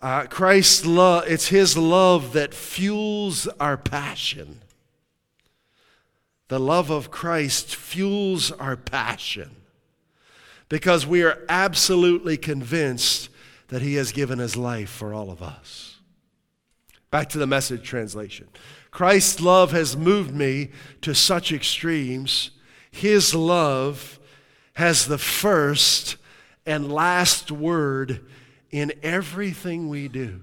[0.00, 4.62] uh, Christ's love, it's His love that fuels our passion.
[6.48, 9.56] The love of Christ fuels our passion
[10.70, 13.28] because we are absolutely convinced
[13.68, 15.98] that He has given His life for all of us.
[17.10, 18.48] Back to the message translation.
[18.90, 20.70] Christ's love has moved me
[21.02, 22.50] to such extremes.
[22.90, 24.18] His love
[24.74, 26.16] has the first
[26.66, 28.24] and last word
[28.70, 30.42] in everything we do.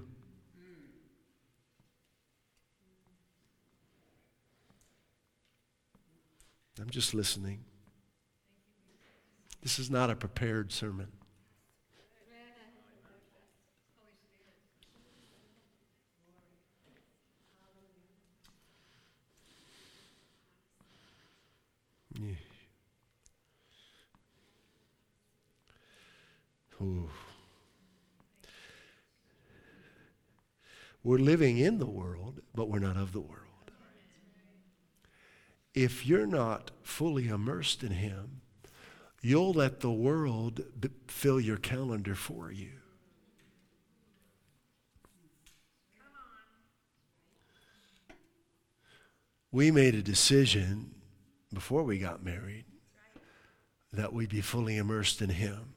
[6.80, 7.60] I'm just listening.
[9.62, 11.08] This is not a prepared sermon.
[26.80, 27.10] Ooh.
[31.02, 33.46] We're living in the world, but we're not of the world.
[35.72, 38.42] If you're not fully immersed in Him,
[39.22, 42.72] you'll let the world b- fill your calendar for you.
[49.52, 50.94] We made a decision
[51.52, 52.64] before we got married
[53.92, 55.74] that we'd be fully immersed in Him.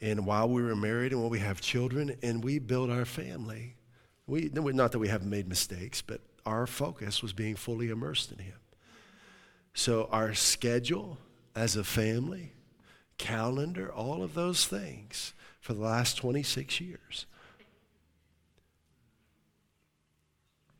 [0.00, 3.76] And while we were married and while we have children, and we built our family,
[4.26, 8.38] we, not that we haven't made mistakes, but our focus was being fully immersed in
[8.38, 8.54] Him.
[9.74, 11.18] So our schedule
[11.54, 12.52] as a family,
[13.18, 17.26] calendar, all of those things for the last 26 years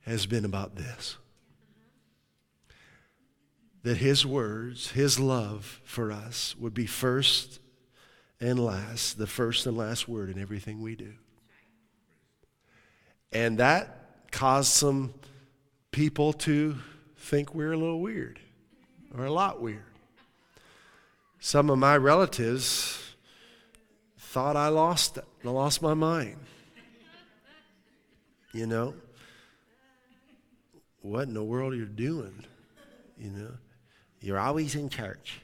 [0.02, 1.16] has been about this
[3.82, 7.60] that His words, His love for us would be first
[8.40, 11.12] and last, the first and last word in everything we do.
[13.32, 15.14] And that caused some
[15.92, 16.76] people to
[17.16, 18.40] think we're a little weird
[19.16, 19.84] or a lot weird.
[21.38, 22.98] Some of my relatives
[24.18, 25.18] thought I lost.
[25.44, 26.36] I lost my mind.
[28.52, 28.94] You know?
[31.02, 32.44] What in the world are you doing?
[33.18, 33.52] You know?
[34.20, 35.40] You're always in church.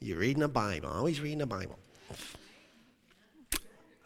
[0.00, 1.78] You're reading the Bible, always reading the Bible.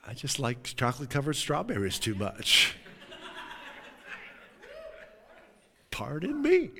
[0.07, 2.77] I just like chocolate covered strawberries too much.
[5.91, 6.71] Pardon me.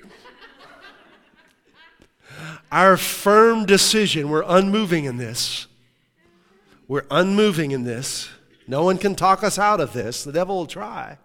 [2.73, 5.67] Our firm decision, we're unmoving in this.
[6.89, 8.31] We're unmoving in this.
[8.67, 10.25] No one can talk us out of this.
[10.25, 11.19] The devil will try.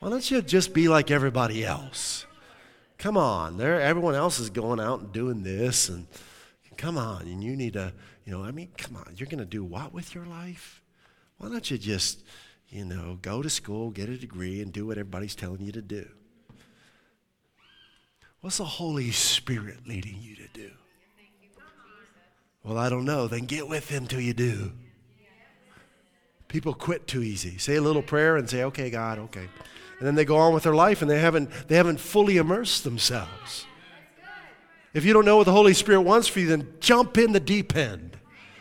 [0.00, 2.24] Why don't you just be like everybody else?
[2.96, 6.06] Come on, there everyone else is going out and doing this and
[6.76, 7.92] come on, and you need to
[8.24, 10.82] you know, I mean, come on, you're going to do what with your life?
[11.36, 12.24] Why don't you just,
[12.68, 15.82] you know, go to school, get a degree, and do what everybody's telling you to
[15.82, 16.08] do?
[18.40, 20.70] What's the Holy Spirit leading you to do?
[22.62, 23.28] Well, I don't know.
[23.28, 24.72] Then get with Him till you do.
[26.48, 27.58] People quit too easy.
[27.58, 29.48] Say a little prayer and say, okay, God, okay.
[29.98, 32.84] And then they go on with their life and they haven't, they haven't fully immersed
[32.84, 33.66] themselves.
[34.94, 37.40] If you don't know what the Holy Spirit wants for you, then jump in the
[37.40, 38.16] deep end.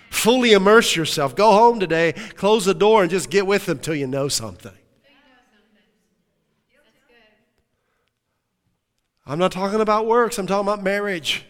[0.10, 1.36] Fully immerse yourself.
[1.36, 4.74] Go home today, close the door, and just get with Him till you know something.
[9.26, 11.46] I'm not talking about works, I'm talking about marriage.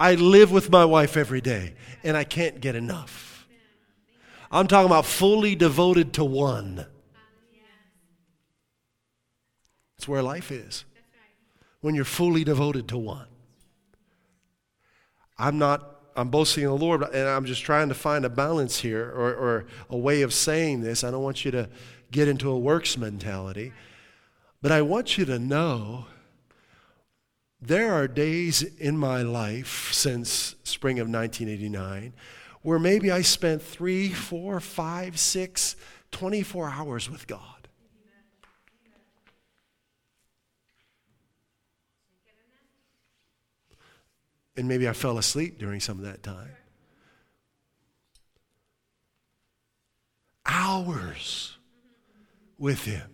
[0.00, 3.46] I live with my wife every day, and I can't get enough.
[4.50, 6.86] I'm talking about fully devoted to one.
[9.96, 10.84] That's where life is.
[11.80, 13.28] When you're fully devoted to one.
[15.42, 18.78] I'm not, I'm boasting in the Lord, and I'm just trying to find a balance
[18.78, 21.02] here or, or a way of saying this.
[21.02, 21.68] I don't want you to
[22.12, 23.72] get into a works mentality,
[24.60, 26.06] but I want you to know
[27.60, 32.12] there are days in my life since spring of 1989
[32.62, 35.74] where maybe I spent three, four, five, six,
[36.12, 37.51] 24 hours with God.
[44.56, 46.50] And maybe I fell asleep during some of that time.
[50.44, 51.56] Hours
[52.58, 53.08] with Him.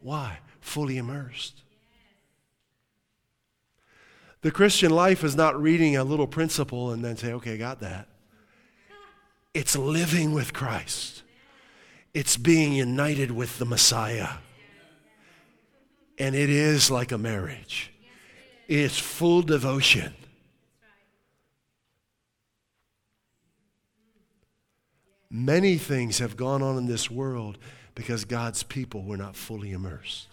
[0.00, 0.38] Why?
[0.60, 1.62] Fully immersed.
[4.42, 8.08] The Christian life is not reading a little principle and then say, okay, got that.
[9.52, 11.22] It's living with Christ,
[12.14, 14.28] it's being united with the Messiah.
[16.18, 17.92] And it is like a marriage,
[18.68, 20.14] it's full devotion.
[25.30, 27.56] Many things have gone on in this world
[27.94, 30.26] because God's people were not fully immersed.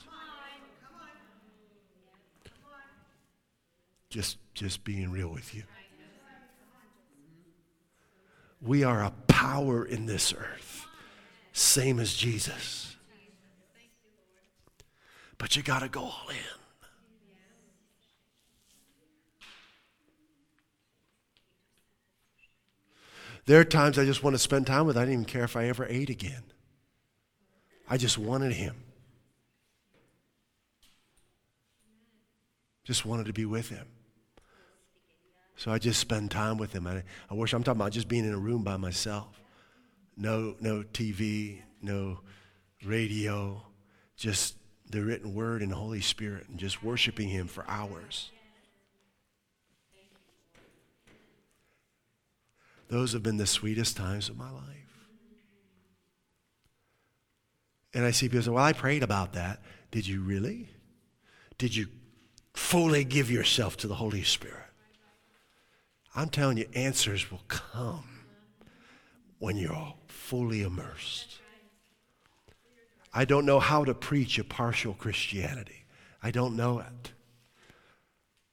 [4.10, 5.64] Just, just being real with you.
[8.60, 10.88] We are a power in this earth,
[11.54, 12.96] same as Jesus.
[15.38, 16.57] But you got to go all in.
[23.48, 24.98] There are times I just want to spend time with.
[24.98, 26.44] I didn't even care if I ever ate again.
[27.90, 28.76] I just wanted him.
[32.84, 33.88] Just wanted to be with him.
[35.56, 36.88] So I just spend time with him.
[36.88, 39.40] I, I wish I'm talking about just being in a room by myself.
[40.18, 42.20] No, no TV, no
[42.86, 43.62] radio,
[44.18, 44.56] just
[44.90, 48.30] the written word and the Holy Spirit and just worshiping him for hours.
[52.90, 54.64] Those have been the sweetest times of my life.
[57.94, 59.62] And I see people say, Well, I prayed about that.
[59.92, 60.70] Did you really?
[61.58, 61.88] Did you
[62.54, 64.64] fully give yourself to the Holy Spirit?
[66.16, 68.26] I'm telling you, answers will come
[69.40, 71.40] when you're fully immersed.
[73.14, 75.86] I don't know how to preach a partial Christianity.
[76.22, 77.14] I don't know it.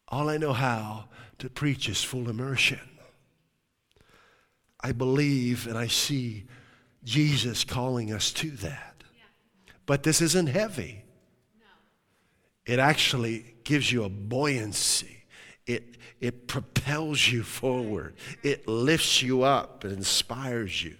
[0.08, 1.06] All I know how
[1.38, 2.80] to preach is full immersion.
[4.84, 6.44] I believe and I see
[7.04, 9.02] Jesus calling us to that.
[9.86, 11.04] But this isn't heavy.
[12.66, 15.24] It actually gives you a buoyancy.
[15.66, 18.14] It, it propels you forward.
[18.42, 19.86] It lifts you up.
[19.86, 20.96] It inspires you.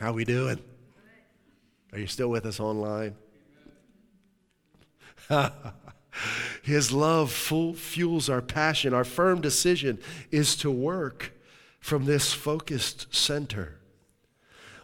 [0.00, 0.58] How we doing?
[1.92, 3.14] Are you still with us online?
[6.66, 8.92] His love full, fuels our passion.
[8.92, 10.00] Our firm decision
[10.32, 11.32] is to work
[11.78, 13.76] from this focused center.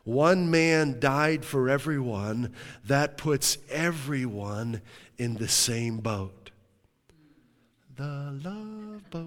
[0.04, 2.54] One man died for everyone.
[2.86, 4.80] That puts everyone
[5.18, 6.52] in the same boat.
[7.96, 9.26] The love boat.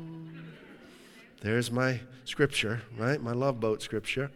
[1.41, 3.21] There's my scripture, right?
[3.21, 4.31] My love boat scripture.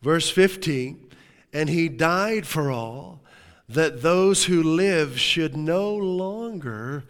[0.00, 1.10] Verse 15
[1.52, 3.20] And he died for all
[3.68, 7.04] that those who live should no longer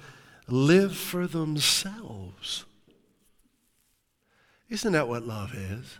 [0.48, 2.64] live for themselves.
[4.68, 5.98] Isn't that what love is?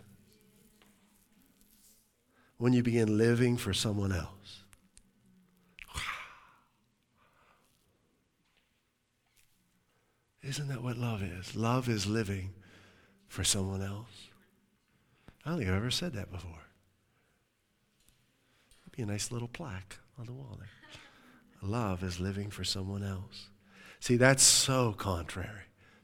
[2.57, 4.61] When you begin living for someone else.
[10.41, 11.55] Isn't that what love is?
[11.55, 12.51] Love is living
[13.27, 14.29] for someone else.
[15.43, 16.51] I don't think I've ever said that before.
[18.83, 20.69] It'd be a nice little plaque on the wall there.
[21.61, 23.49] Love is living for someone else.
[23.99, 25.63] See, that's so contrary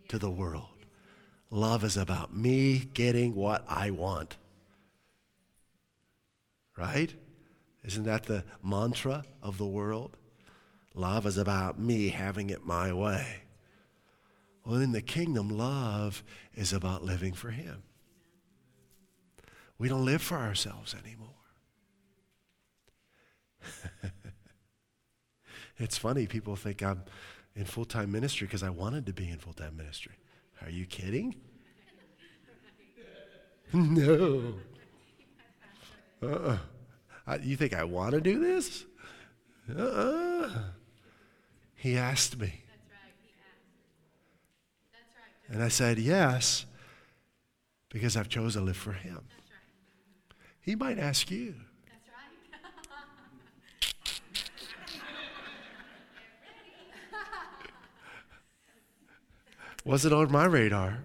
[0.09, 0.65] to the world.
[1.49, 4.37] Love is about me getting what I want.
[6.77, 7.13] Right?
[7.83, 10.17] Isn't that the mantra of the world?
[10.93, 13.43] Love is about me having it my way.
[14.65, 17.83] Well, in the kingdom, love is about living for Him.
[19.77, 21.29] We don't live for ourselves anymore.
[25.77, 27.03] it's funny, people think I'm
[27.55, 30.13] in full time ministry because I wanted to be in full time ministry.
[30.61, 31.35] Are you kidding?
[33.73, 34.55] no.
[36.21, 36.57] Uh-uh.
[37.41, 38.85] You think I want to do this?
[39.75, 40.49] Uh-uh.
[41.75, 42.61] He asked me.
[45.49, 46.65] And I said, yes.
[47.89, 49.19] because I've chosen to live for Him.
[50.61, 51.55] He might ask you.
[59.83, 60.99] Wasn't on my radar.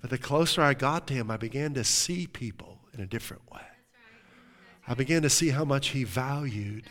[0.00, 3.50] But the closer I got to Him, I began to see people in a different
[3.50, 3.60] way.
[4.88, 6.84] I began to see how much He valued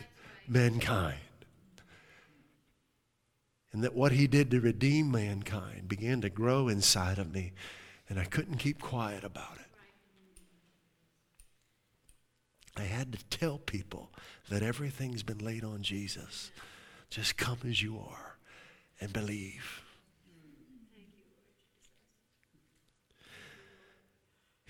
[0.46, 1.18] mankind.
[3.72, 7.52] And that what He did to redeem mankind began to grow inside of me,
[8.08, 9.66] and I couldn't keep quiet about it.
[12.76, 14.10] I had to tell people
[14.48, 16.50] that everything's been laid on Jesus.
[17.10, 18.36] Just come as you are
[19.00, 19.79] and believe.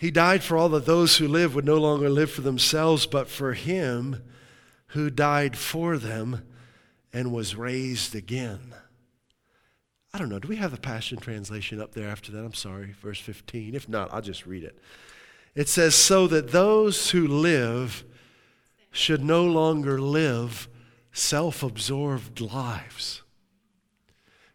[0.01, 3.29] He died for all that those who live would no longer live for themselves, but
[3.29, 4.23] for him
[4.89, 6.49] who died for them
[7.13, 8.75] and was raised again.
[10.15, 10.39] I don't know.
[10.39, 12.43] Do we have the Passion Translation up there after that?
[12.43, 13.75] I'm sorry, verse 15.
[13.75, 14.79] If not, I'll just read it.
[15.55, 18.03] It says, So that those who live
[18.91, 20.67] should no longer live
[21.13, 23.21] self absorbed lives.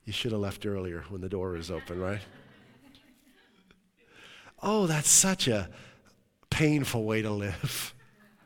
[0.05, 2.21] You should have left earlier when the door was open, right?
[4.67, 5.69] Oh, that's such a
[6.49, 7.93] painful way to live.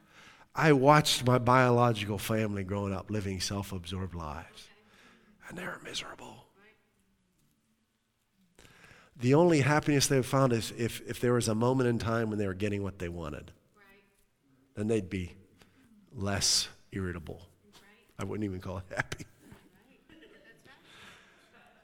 [0.55, 4.67] I watched my biological family growing up living self absorbed lives,
[5.47, 6.43] and they were miserable.
[9.15, 12.37] The only happiness they found is if, if there was a moment in time when
[12.37, 13.51] they were getting what they wanted.
[14.75, 15.35] Then they'd be
[16.13, 17.41] less irritable.
[18.17, 19.25] I wouldn't even call it happy.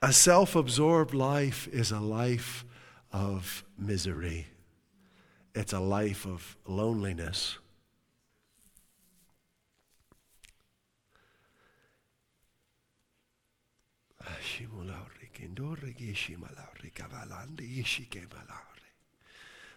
[0.02, 2.65] A self absorbed life is a life
[3.16, 4.46] of misery,
[5.56, 7.58] it's a life of loneliness.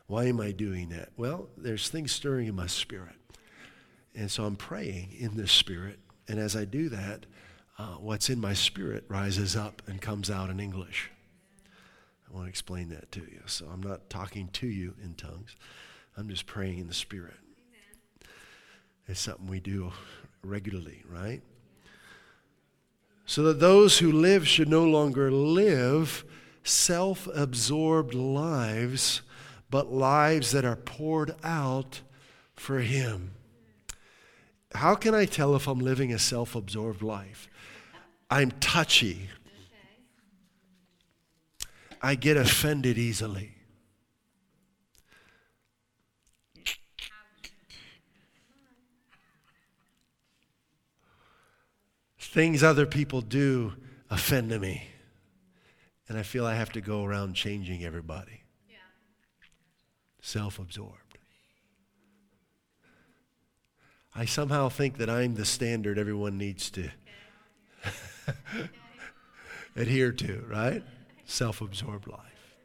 [0.09, 1.11] Why am I doing that?
[1.17, 3.15] Well, there's things stirring in my spirit.
[4.17, 6.01] And so I'm praying in the spirit.
[6.27, 7.27] And as I do that,
[7.79, 11.13] uh, what's in my spirit rises up and comes out in English.
[12.29, 13.43] I want to explain that to you.
[13.47, 15.57] So I'm not talking to you in tongues,
[16.17, 17.37] I'm just praying in the spirit.
[19.07, 19.93] It's something we do
[20.43, 21.41] regularly, right?
[23.25, 26.25] So that those who live should no longer live
[26.63, 29.23] self absorbed lives,
[29.71, 32.03] but lives that are poured out
[32.55, 33.33] for Him.
[34.75, 37.49] How can I tell if I'm living a self absorbed life?
[38.31, 39.29] I'm touchy.
[42.01, 43.55] I get offended easily.
[52.19, 53.73] Things other people do
[54.11, 54.89] offend me.
[56.09, 58.43] And I feel I have to go around changing everybody.
[58.69, 58.77] Yeah.
[60.21, 61.19] Self absorbed.
[64.15, 66.91] I somehow think that I'm the standard everyone needs to
[69.77, 70.83] adhere to, right?
[71.29, 72.57] Self absorbed life.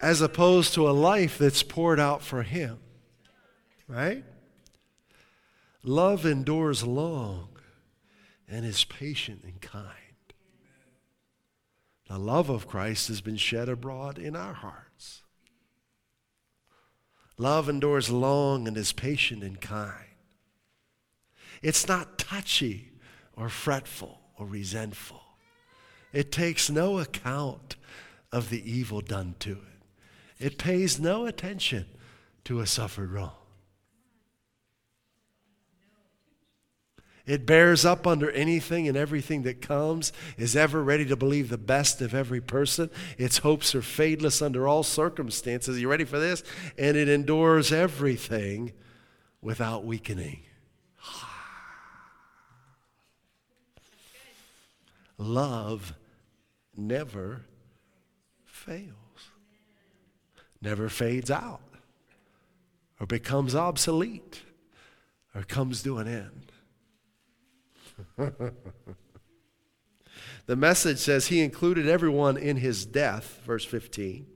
[0.00, 2.78] As opposed to a life that's poured out for Him,
[3.86, 4.24] right?
[5.82, 7.50] Love endures long
[8.48, 9.92] and is patient and kind.
[12.08, 15.24] The love of Christ has been shed abroad in our hearts.
[17.36, 20.06] Love endures long and is patient and kind.
[21.62, 22.92] It's not touchy
[23.36, 25.22] or fretful or resentful.
[26.12, 27.76] It takes no account
[28.32, 29.76] of the evil done to it.
[30.38, 31.86] It pays no attention
[32.44, 33.32] to a suffered wrong.
[37.26, 41.58] It bears up under anything and everything that comes, is ever ready to believe the
[41.58, 42.88] best of every person.
[43.18, 45.76] Its hopes are fadeless under all circumstances.
[45.76, 46.44] Are you ready for this?
[46.78, 48.72] And it endures everything
[49.42, 50.42] without weakening.
[55.18, 55.94] Love
[56.76, 57.46] never
[58.44, 59.30] fails,
[60.60, 61.60] never fades out,
[63.00, 64.42] or becomes obsolete,
[65.34, 66.52] or comes to an end.
[70.46, 74.26] the message says he included everyone in his death, verse 15,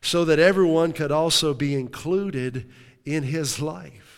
[0.00, 2.70] so that everyone could also be included
[3.04, 4.13] in his life.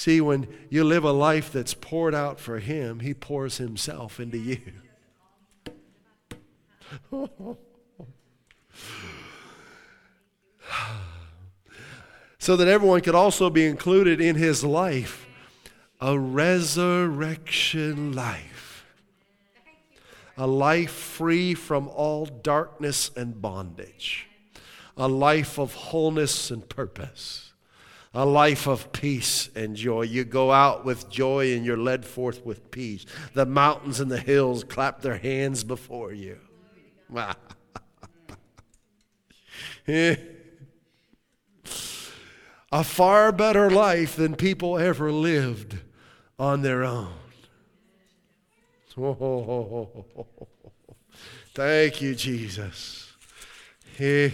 [0.00, 4.38] See, when you live a life that's poured out for him, he pours himself into
[4.38, 4.58] you.
[12.38, 15.26] so that everyone could also be included in his life
[16.00, 18.86] a resurrection life.
[20.38, 24.28] a life free from all darkness and bondage,
[24.96, 27.49] a life of wholeness and purpose,
[28.12, 30.02] a life of peace and joy.
[30.02, 33.06] You go out with joy and you're led forth with peace.
[33.34, 36.38] The mountains and the hills clap their hands before you.
[42.72, 45.78] a far better life than people ever lived
[46.38, 47.12] on their own.
[51.54, 53.09] thank you, Jesus.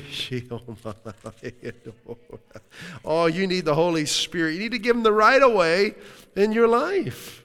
[3.05, 4.53] Oh, you need the Holy Spirit.
[4.53, 5.95] You need to give him the right of way
[6.35, 7.45] in your life.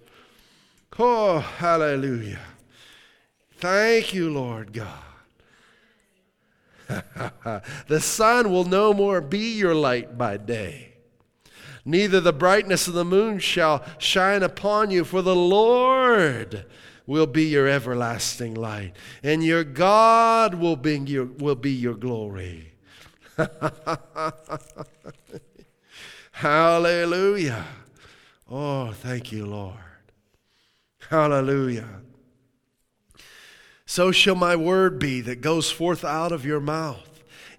[0.99, 2.39] Oh, hallelujah.
[3.57, 4.99] Thank you, Lord God.
[7.87, 10.93] the sun will no more be your light by day,
[11.85, 16.65] neither the brightness of the moon shall shine upon you, for the Lord
[17.05, 18.93] will be your everlasting light,
[19.23, 22.73] and your God will be your, will be your glory.
[26.31, 27.65] Hallelujah.
[28.49, 29.77] Oh, thank you, Lord.
[31.09, 32.01] Hallelujah.
[33.85, 37.10] So shall my word be that goes forth out of your mouth.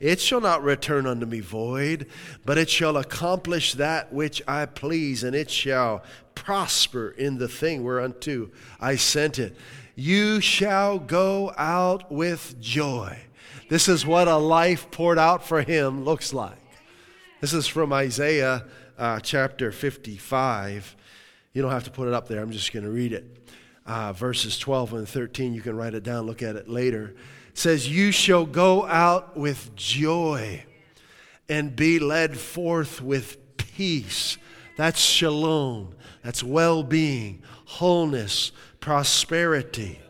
[0.03, 2.09] It shall not return unto me void,
[2.45, 6.03] but it shall accomplish that which I please, and it shall
[6.35, 8.51] prosper in the thing whereunto
[8.81, 9.57] I sent it.
[9.95, 13.17] You shall go out with joy.
[13.69, 16.59] This is what a life poured out for him looks like.
[17.41, 18.65] This is from Isaiah
[18.99, 20.97] uh, chapter 55.
[21.53, 23.43] You don't have to put it up there, I'm just going to read it
[23.87, 25.55] uh, verses 12 and 13.
[25.55, 27.15] You can write it down, look at it later.
[27.55, 30.65] Says, You shall go out with joy
[31.49, 34.39] and be led forth with peace.
[34.77, 40.01] That's shalom, that's well being, wholeness, prosperity.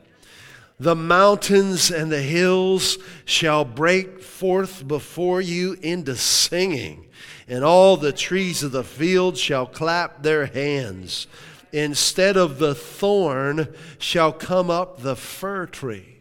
[0.78, 7.06] The mountains and the hills shall break forth before you into singing,
[7.46, 11.26] and all the trees of the field shall clap their hands
[11.72, 16.11] instead of the thorn shall come up the fir tree.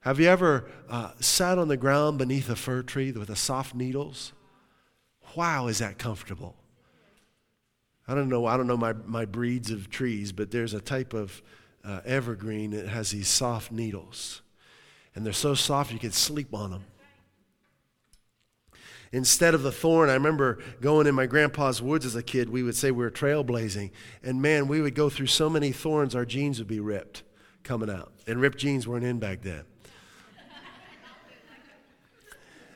[0.00, 3.74] Have you ever uh, sat on the ground beneath a fir tree with the soft
[3.74, 4.32] needles?
[5.36, 6.56] Wow, is that comfortable?
[8.08, 8.46] I don't know.
[8.46, 11.42] I don't know my, my breeds of trees, but there's a type of
[11.84, 14.42] uh, evergreen that has these soft needles,
[15.14, 16.84] and they're so soft you can sleep on them
[19.12, 20.08] instead of the thorn.
[20.08, 23.10] I remember going in my grandpa's woods as a kid, we would say we were
[23.10, 23.90] trailblazing.
[24.22, 27.22] And man, we would go through so many thorns, our jeans would be ripped
[27.62, 28.12] coming out.
[28.26, 29.64] And ripped jeans weren't in back then.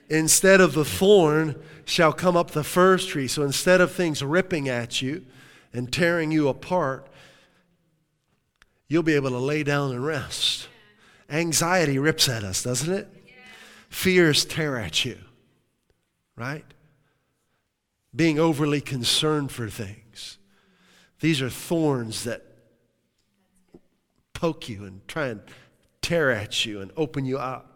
[0.08, 3.28] Instead of the thorn shall come up the fir tree.
[3.28, 5.24] So instead of things ripping at you
[5.72, 7.06] and tearing you apart,
[8.88, 10.68] you'll be able to lay down and rest.
[11.28, 13.08] Anxiety rips at us, doesn't it?
[13.88, 15.18] Fears tear at you
[16.36, 16.64] right?
[18.14, 20.38] Being overly concerned for things.
[21.20, 22.44] These are thorns that
[24.32, 25.40] poke you and try and
[26.02, 27.73] tear at you and open you up.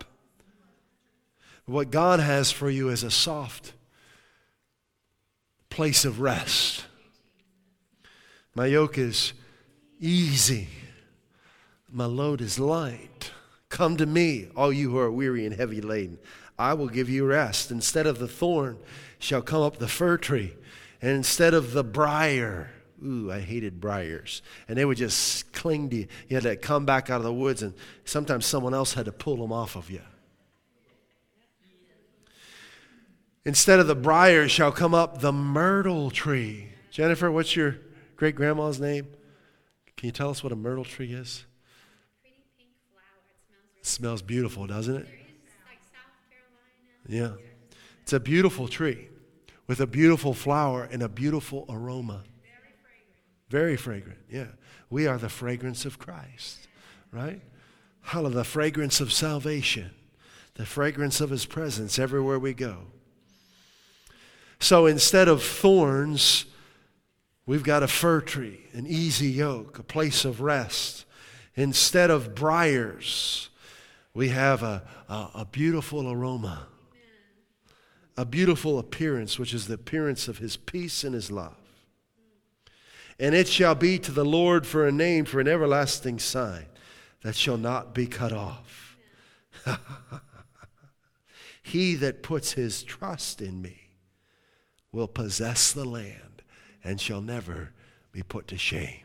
[1.69, 3.75] What God has for you is a soft
[5.69, 6.87] place of rest.
[8.55, 9.35] My yoke is
[10.01, 10.69] easy,
[11.93, 13.33] my load is light.
[13.69, 16.19] Come to me, all you who are weary and heavy laden.
[16.59, 17.71] I will give you rest.
[17.71, 18.79] Instead of the thorn
[19.19, 20.55] shall come up the fir tree,
[21.03, 22.71] and instead of the briar,
[23.05, 24.41] ooh, I hated briars.
[24.69, 26.07] And they would just cling to you.
[26.29, 27.75] You had to come back out of the woods, and
[28.07, 30.01] sometimes someone else had to pull them off of you.
[33.49, 36.69] Instead of the briar shall come up the myrtle tree.
[36.91, 37.79] Jennifer, what's your
[38.15, 39.07] great grandma's name?
[39.97, 41.47] Can you tell us what a myrtle tree is?
[43.79, 45.07] It smells beautiful, doesn't it?
[47.09, 47.33] Yeah.
[48.03, 49.09] It's a beautiful tree
[49.67, 52.25] with a beautiful flower and a beautiful aroma.
[53.49, 54.19] Very fragrant.
[54.31, 54.49] yeah.
[54.91, 56.69] We are the fragrance of Christ,
[57.13, 57.41] right?
[58.03, 59.93] Hallelujah, the fragrance of salvation,
[60.53, 62.89] the fragrance of his presence everywhere we go.
[64.61, 66.45] So instead of thorns,
[67.47, 71.05] we've got a fir tree, an easy yoke, a place of rest.
[71.55, 73.51] Instead of briars,
[74.15, 76.67] we have a, a, a beautiful aroma
[78.19, 81.55] a beautiful appearance, which is the appearance of his peace and his love.
[83.17, 86.67] And it shall be to the Lord for a name, for an everlasting sign
[87.23, 88.97] that shall not be cut off.
[91.63, 93.88] he that puts his trust in me
[94.93, 96.43] will possess the land
[96.83, 97.73] and shall never
[98.13, 99.05] be put to shame.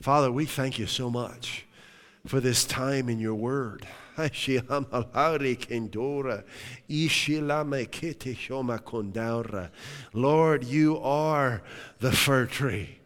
[0.00, 1.66] Father, we thank you so much
[2.26, 3.86] for this time in your word.
[10.12, 11.62] Lord, you are
[11.98, 12.98] the fir tree.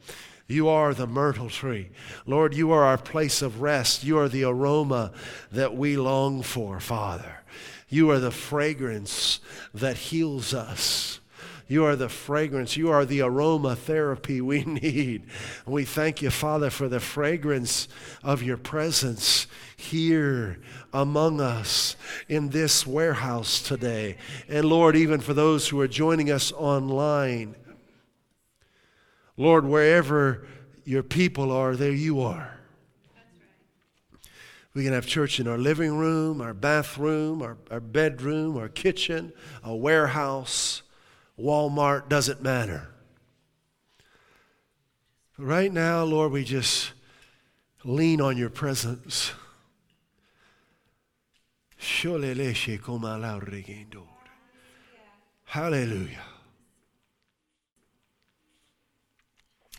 [0.46, 1.90] You are the myrtle tree.
[2.26, 4.02] Lord, you are our place of rest.
[4.02, 5.12] You are the aroma
[5.52, 7.42] that we long for, Father.
[7.88, 9.40] You are the fragrance
[9.74, 11.20] that heals us.
[11.68, 12.78] You are the fragrance.
[12.78, 15.26] You are the aroma therapy we need.
[15.66, 17.88] We thank you, Father, for the fragrance
[18.24, 19.46] of your presence
[19.76, 20.58] here
[20.94, 21.94] among us
[22.26, 24.16] in this warehouse today.
[24.48, 27.54] And Lord, even for those who are joining us online,
[29.36, 30.46] Lord, wherever
[30.84, 32.54] your people are, there you are.
[34.72, 39.32] We can have church in our living room, our bathroom, our, our bedroom, our kitchen,
[39.62, 40.82] a warehouse,
[41.38, 42.88] Walmart, doesn't matter.
[45.36, 46.92] Right now, Lord, we just
[47.84, 49.32] lean on your presence.
[55.44, 56.18] Hallelujah.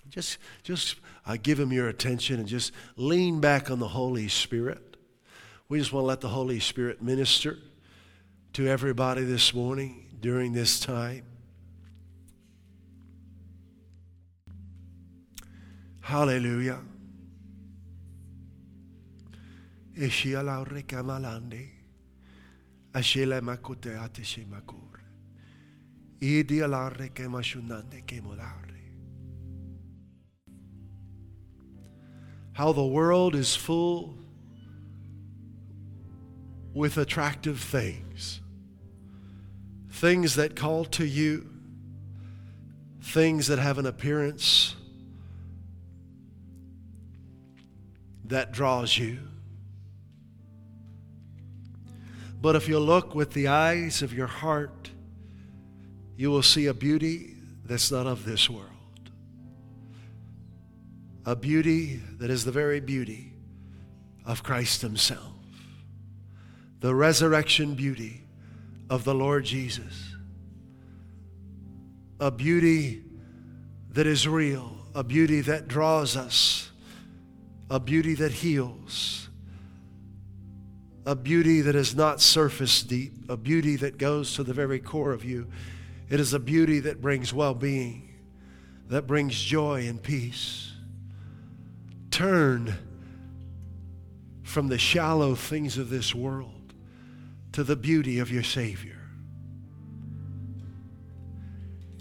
[0.09, 0.95] Just, just
[1.27, 4.97] uh, give him your attention and just lean back on the Holy Spirit.
[5.67, 7.59] We just want to let the Holy Spirit minister
[8.53, 11.28] to everybody this morning during this time.
[16.09, 16.79] Hallelujah.
[19.95, 21.69] Ishia rekamalande.
[22.93, 24.43] Ashela makute ateshe.
[26.19, 28.69] Idi alare kemashunande kemolare.
[32.53, 34.17] how the world is full
[36.73, 38.41] with attractive things,
[39.91, 41.49] things that call to you,
[43.01, 44.75] things that have an appearance
[48.29, 49.19] that draws you.
[52.41, 54.89] But if you look with the eyes of your heart,
[56.15, 58.69] you will see a beauty that's not of this world.
[61.25, 63.33] A beauty that is the very beauty
[64.25, 65.33] of Christ Himself,
[66.79, 68.21] the resurrection beauty
[68.89, 70.15] of the Lord Jesus,
[72.19, 73.03] a beauty
[73.91, 76.68] that is real, a beauty that draws us,
[77.69, 79.29] a beauty that heals,
[81.05, 85.11] a beauty that is not surface deep, a beauty that goes to the very core
[85.11, 85.47] of you.
[86.09, 88.09] It is a beauty that brings well being,
[88.87, 90.69] that brings joy and peace
[92.19, 92.75] turn
[94.43, 96.73] from the shallow things of this world
[97.53, 98.99] to the beauty of your Savior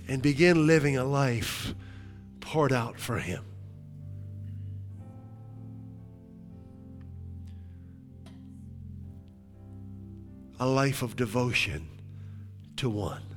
[0.09, 1.73] and begin living a life
[2.41, 3.45] poured out for Him.
[10.61, 11.89] A life of devotion
[12.77, 13.29] to one.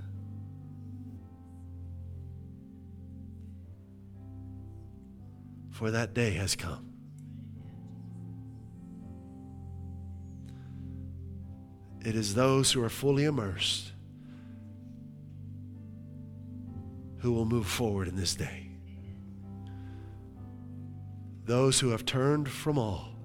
[5.81, 6.93] for that day has come.
[12.05, 13.91] It is those who are fully immersed
[17.17, 18.69] who will move forward in this day.
[21.45, 23.15] Those who have turned from all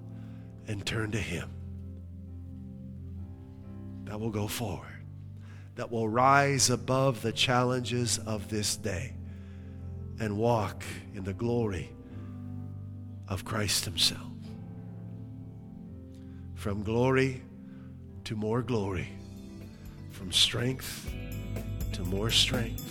[0.67, 1.51] and turned to Him
[4.07, 5.03] that will go forward,
[5.75, 9.13] that will rise above the challenges of this day
[10.19, 10.83] and walk
[11.13, 11.89] in the glory
[13.27, 14.21] of Christ Himself.
[16.55, 17.41] From glory
[18.23, 19.09] to more glory,
[20.11, 21.09] from strength
[21.91, 22.83] to more strength.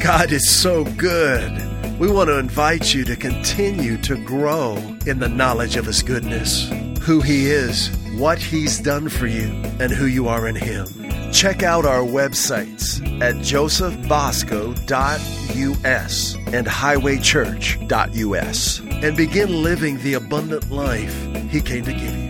[0.00, 1.63] God is so good.
[1.98, 4.74] We want to invite you to continue to grow
[5.06, 6.68] in the knowledge of His goodness,
[7.02, 7.86] who He is,
[8.16, 9.46] what He's done for you,
[9.78, 10.86] and who you are in Him.
[11.32, 21.14] Check out our websites at josephbosco.us and highwaychurch.us and begin living the abundant life
[21.48, 22.23] He came to give you.